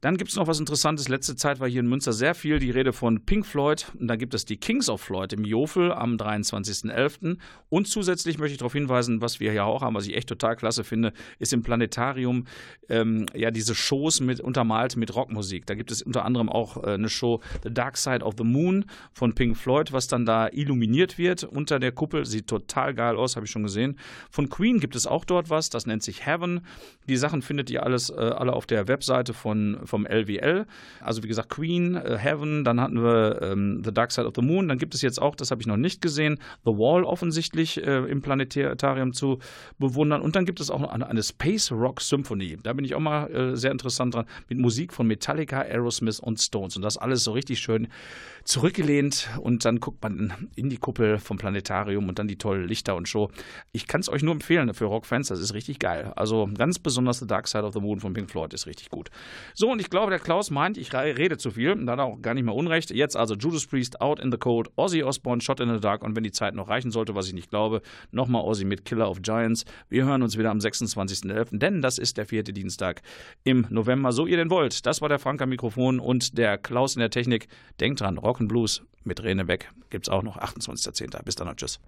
Dann 0.00 0.16
gibt 0.16 0.30
es 0.30 0.36
noch 0.36 0.46
was 0.46 0.58
Interessantes. 0.58 1.08
Letzte 1.08 1.36
Zeit 1.36 1.60
war 1.60 1.68
hier 1.68 1.80
in 1.80 1.88
Münster 1.88 2.14
sehr 2.14 2.34
viel 2.34 2.58
die 2.58 2.70
Rede 2.70 2.94
von 2.94 3.26
Pink 3.26 3.44
Floyd. 3.44 3.92
Und 3.98 4.08
da 4.08 4.16
gibt 4.16 4.32
es 4.32 4.46
die 4.46 4.56
Kings 4.56 4.88
of 4.88 5.02
Floyd 5.02 5.34
im 5.34 5.44
Jofel 5.44 5.92
am 5.92 6.16
23.11. 6.16 7.36
Und 7.68 7.86
zusätzlich 7.86 8.38
möchte 8.38 8.52
ich 8.52 8.58
darauf 8.58 8.72
hinweisen, 8.72 9.20
was 9.20 9.40
wir 9.40 9.52
hier 9.52 9.66
auch 9.66 9.82
haben, 9.82 9.94
was 9.94 10.06
ich 10.06 10.16
echt 10.16 10.28
total 10.28 10.56
klasse 10.56 10.84
finde, 10.84 11.12
ist 11.38 11.52
im 11.52 11.62
Planetarium 11.62 12.46
ähm, 12.88 13.26
ja 13.34 13.50
diese 13.50 13.74
Shows 13.74 14.20
mit 14.20 14.40
untermalt 14.40 14.96
mit 14.96 15.14
Rockmusik. 15.14 15.66
Da 15.66 15.74
gibt 15.74 15.90
es 15.90 16.00
unter 16.00 16.24
anderem 16.24 16.48
auch 16.48 16.82
äh, 16.82 16.94
eine 16.94 17.10
Show 17.10 17.40
The 17.62 17.72
Dark 17.72 17.98
Side 17.98 18.24
of 18.24 18.34
the 18.38 18.44
Moon 18.44 18.86
von 19.12 19.34
Pink 19.34 19.56
Floyd, 19.56 19.92
was 19.92 20.08
dann 20.08 20.24
da 20.24 20.48
illuminiert 20.48 21.18
wird 21.18 21.44
unter 21.44 21.78
der 21.78 21.92
Kuppel. 21.92 22.24
Sieht 22.24 22.46
total 22.46 22.94
geil 22.94 23.16
aus, 23.16 23.36
habe 23.36 23.44
ich 23.44 23.52
schon 23.52 23.64
gesehen. 23.64 23.98
Von 24.30 24.48
Queen 24.48 24.80
gibt 24.80 24.96
es 24.96 25.06
auch 25.06 25.26
dort 25.26 25.50
was, 25.50 25.68
das 25.68 25.84
nennt 25.84 26.02
sich 26.02 26.24
Heaven. 26.24 26.62
Die 27.06 27.16
Sachen 27.18 27.42
findet 27.42 27.68
ihr 27.68 27.82
alles 27.82 28.08
äh, 28.08 28.14
alle 28.14 28.54
auf 28.54 28.64
der 28.64 28.88
Webseite 28.88 29.34
von 29.34 29.78
vom 29.90 30.06
LWL. 30.06 30.66
Also 31.00 31.22
wie 31.22 31.28
gesagt, 31.28 31.50
Queen, 31.50 31.96
äh, 31.96 32.16
Heaven, 32.16 32.64
dann 32.64 32.80
hatten 32.80 33.02
wir 33.02 33.42
ähm, 33.42 33.82
The 33.84 33.92
Dark 33.92 34.12
Side 34.12 34.26
of 34.26 34.34
the 34.36 34.42
Moon, 34.42 34.68
dann 34.68 34.78
gibt 34.78 34.94
es 34.94 35.02
jetzt 35.02 35.20
auch, 35.20 35.34
das 35.34 35.50
habe 35.50 35.60
ich 35.60 35.66
noch 35.66 35.76
nicht 35.76 36.00
gesehen, 36.00 36.38
The 36.64 36.72
Wall 36.72 37.04
offensichtlich 37.04 37.84
äh, 37.84 37.98
im 38.10 38.22
Planetarium 38.22 39.12
zu 39.12 39.38
bewundern. 39.78 40.22
Und 40.22 40.36
dann 40.36 40.46
gibt 40.46 40.60
es 40.60 40.70
auch 40.70 40.80
noch 40.80 40.90
eine, 40.90 41.06
eine 41.06 41.22
Space 41.22 41.70
Rock 41.72 42.00
Symphony. 42.00 42.56
Da 42.62 42.72
bin 42.72 42.84
ich 42.84 42.94
auch 42.94 43.00
mal 43.00 43.30
äh, 43.30 43.56
sehr 43.56 43.72
interessant 43.72 44.14
dran, 44.14 44.26
mit 44.48 44.58
Musik 44.58 44.92
von 44.92 45.06
Metallica, 45.06 45.60
Aerosmith 45.60 46.20
und 46.20 46.40
Stones. 46.40 46.76
Und 46.76 46.82
das 46.82 46.96
alles 46.96 47.24
so 47.24 47.32
richtig 47.32 47.58
schön 47.58 47.88
zurückgelehnt 48.44 49.28
und 49.40 49.64
dann 49.64 49.80
guckt 49.80 50.02
man 50.02 50.48
in 50.56 50.70
die 50.70 50.76
Kuppel 50.76 51.18
vom 51.18 51.36
Planetarium 51.36 52.08
und 52.08 52.18
dann 52.18 52.28
die 52.28 52.36
tollen 52.36 52.66
Lichter 52.66 52.96
und 52.96 53.08
Show. 53.08 53.30
Ich 53.72 53.86
kann 53.86 54.00
es 54.00 54.08
euch 54.08 54.22
nur 54.22 54.34
empfehlen 54.34 54.72
für 54.74 54.86
Rockfans, 54.86 55.28
das 55.28 55.40
ist 55.40 55.54
richtig 55.54 55.78
geil. 55.78 56.12
Also 56.16 56.48
ganz 56.56 56.78
besonders 56.78 57.18
The 57.18 57.26
Dark 57.26 57.48
Side 57.48 57.64
of 57.64 57.74
the 57.74 57.80
Moon 57.80 58.00
von 58.00 58.12
Pink 58.12 58.30
Floyd 58.30 58.52
ist 58.54 58.66
richtig 58.66 58.90
gut. 58.90 59.10
So, 59.54 59.70
und 59.70 59.79
ich 59.80 59.90
glaube, 59.90 60.10
der 60.10 60.20
Klaus 60.20 60.50
meint, 60.50 60.76
ich 60.76 60.92
rede 60.94 61.38
zu 61.38 61.50
viel, 61.50 61.74
da 61.84 61.92
hat 61.92 61.98
er 61.98 62.04
auch 62.04 62.20
gar 62.20 62.34
nicht 62.34 62.44
mehr 62.44 62.54
Unrecht. 62.54 62.90
Jetzt 62.90 63.16
also 63.16 63.34
Judas 63.34 63.66
Priest, 63.66 64.00
Out 64.00 64.20
in 64.20 64.30
the 64.30 64.38
Cold, 64.38 64.68
Ozzy 64.76 65.02
Osbourne, 65.02 65.40
Shot 65.40 65.58
in 65.60 65.72
the 65.72 65.80
Dark 65.80 66.04
und 66.04 66.14
wenn 66.14 66.22
die 66.22 66.30
Zeit 66.30 66.54
noch 66.54 66.68
reichen 66.68 66.90
sollte, 66.90 67.14
was 67.14 67.26
ich 67.26 67.32
nicht 67.32 67.50
glaube, 67.50 67.80
nochmal 68.10 68.42
Ozzy 68.42 68.64
mit 68.64 68.84
Killer 68.84 69.10
of 69.10 69.22
Giants. 69.22 69.64
Wir 69.88 70.04
hören 70.04 70.22
uns 70.22 70.36
wieder 70.36 70.50
am 70.50 70.58
26.11., 70.58 71.58
denn 71.58 71.80
das 71.80 71.98
ist 71.98 72.18
der 72.18 72.26
vierte 72.26 72.52
Dienstag 72.52 73.02
im 73.42 73.66
November, 73.70 74.12
so 74.12 74.26
ihr 74.26 74.36
denn 74.36 74.50
wollt. 74.50 74.84
Das 74.86 75.00
war 75.00 75.08
der 75.08 75.18
Frank 75.18 75.40
am 75.40 75.48
Mikrofon 75.48 75.98
und 75.98 76.36
der 76.36 76.58
Klaus 76.58 76.94
in 76.94 77.00
der 77.00 77.10
Technik. 77.10 77.48
Denkt 77.80 78.00
dran, 78.00 78.18
Rock 78.18 78.38
Blues 78.40 78.82
mit 79.02 79.22
Rene 79.22 79.46
Beck 79.46 79.70
gibt 79.88 80.06
es 80.06 80.12
auch 80.12 80.22
noch 80.22 80.36
28.10. 80.38 81.22
Bis 81.24 81.34
dann 81.34 81.48
und 81.48 81.56
tschüss. 81.58 81.80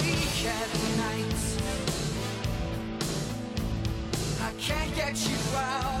awake 0.00 0.46
at 0.46 0.68
night. 0.96 1.34
I 4.40 4.52
can't 4.58 4.94
get 4.94 5.28
you 5.28 5.36
out. 5.56 5.99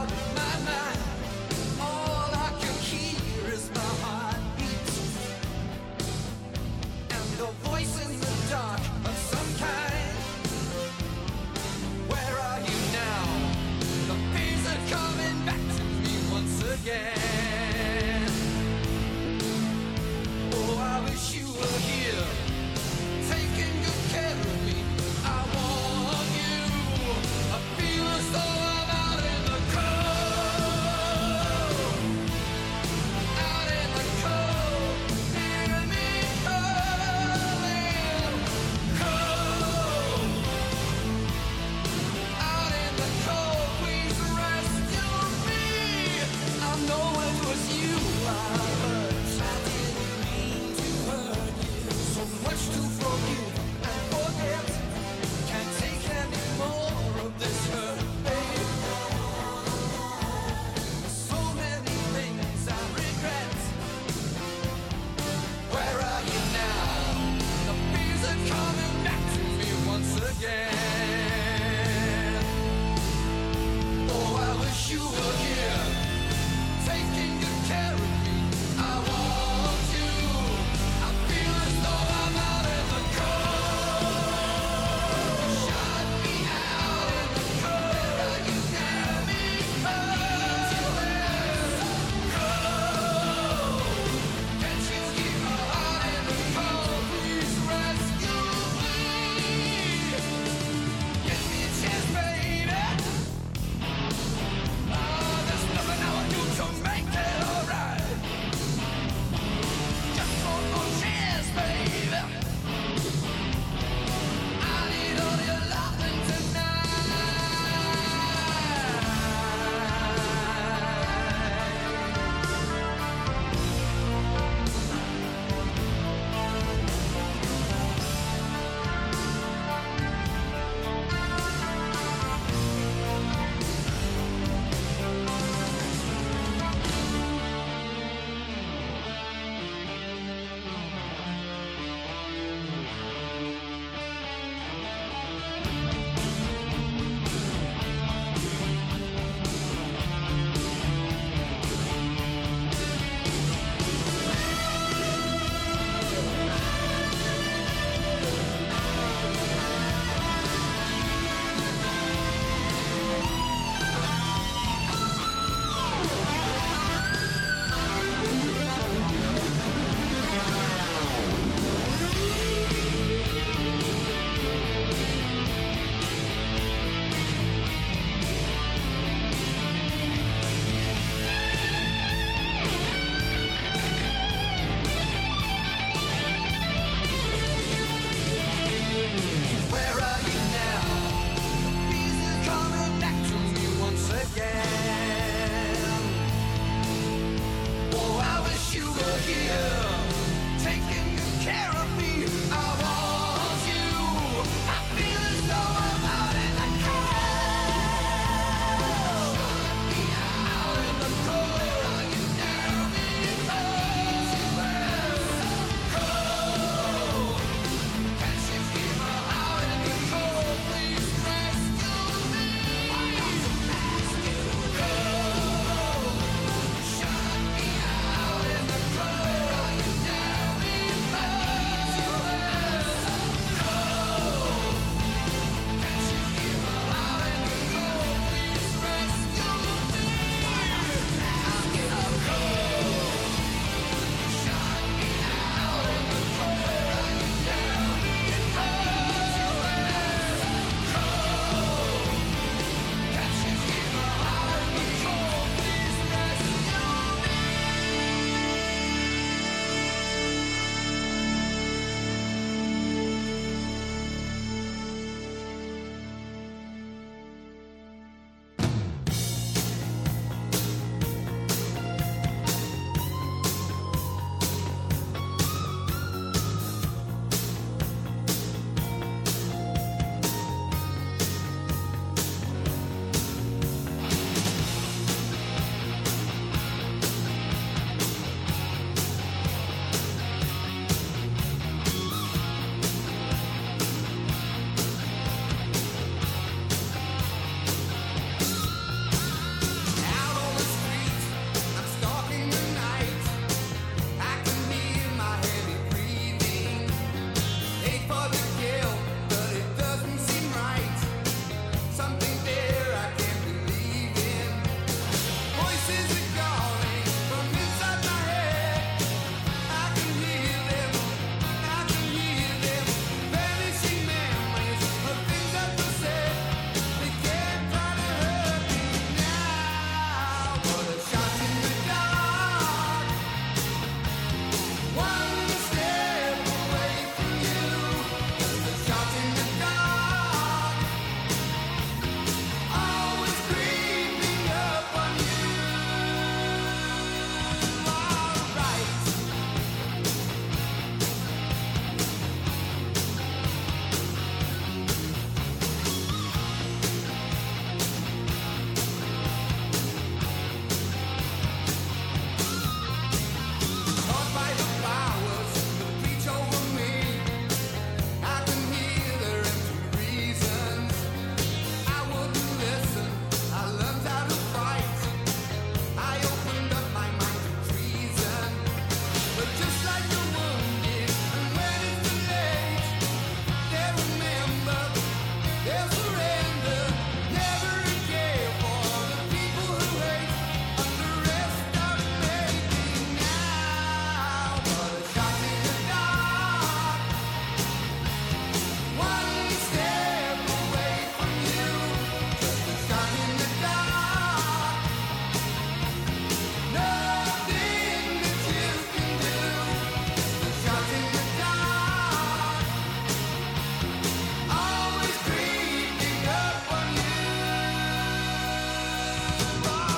rock. 419.40 419.89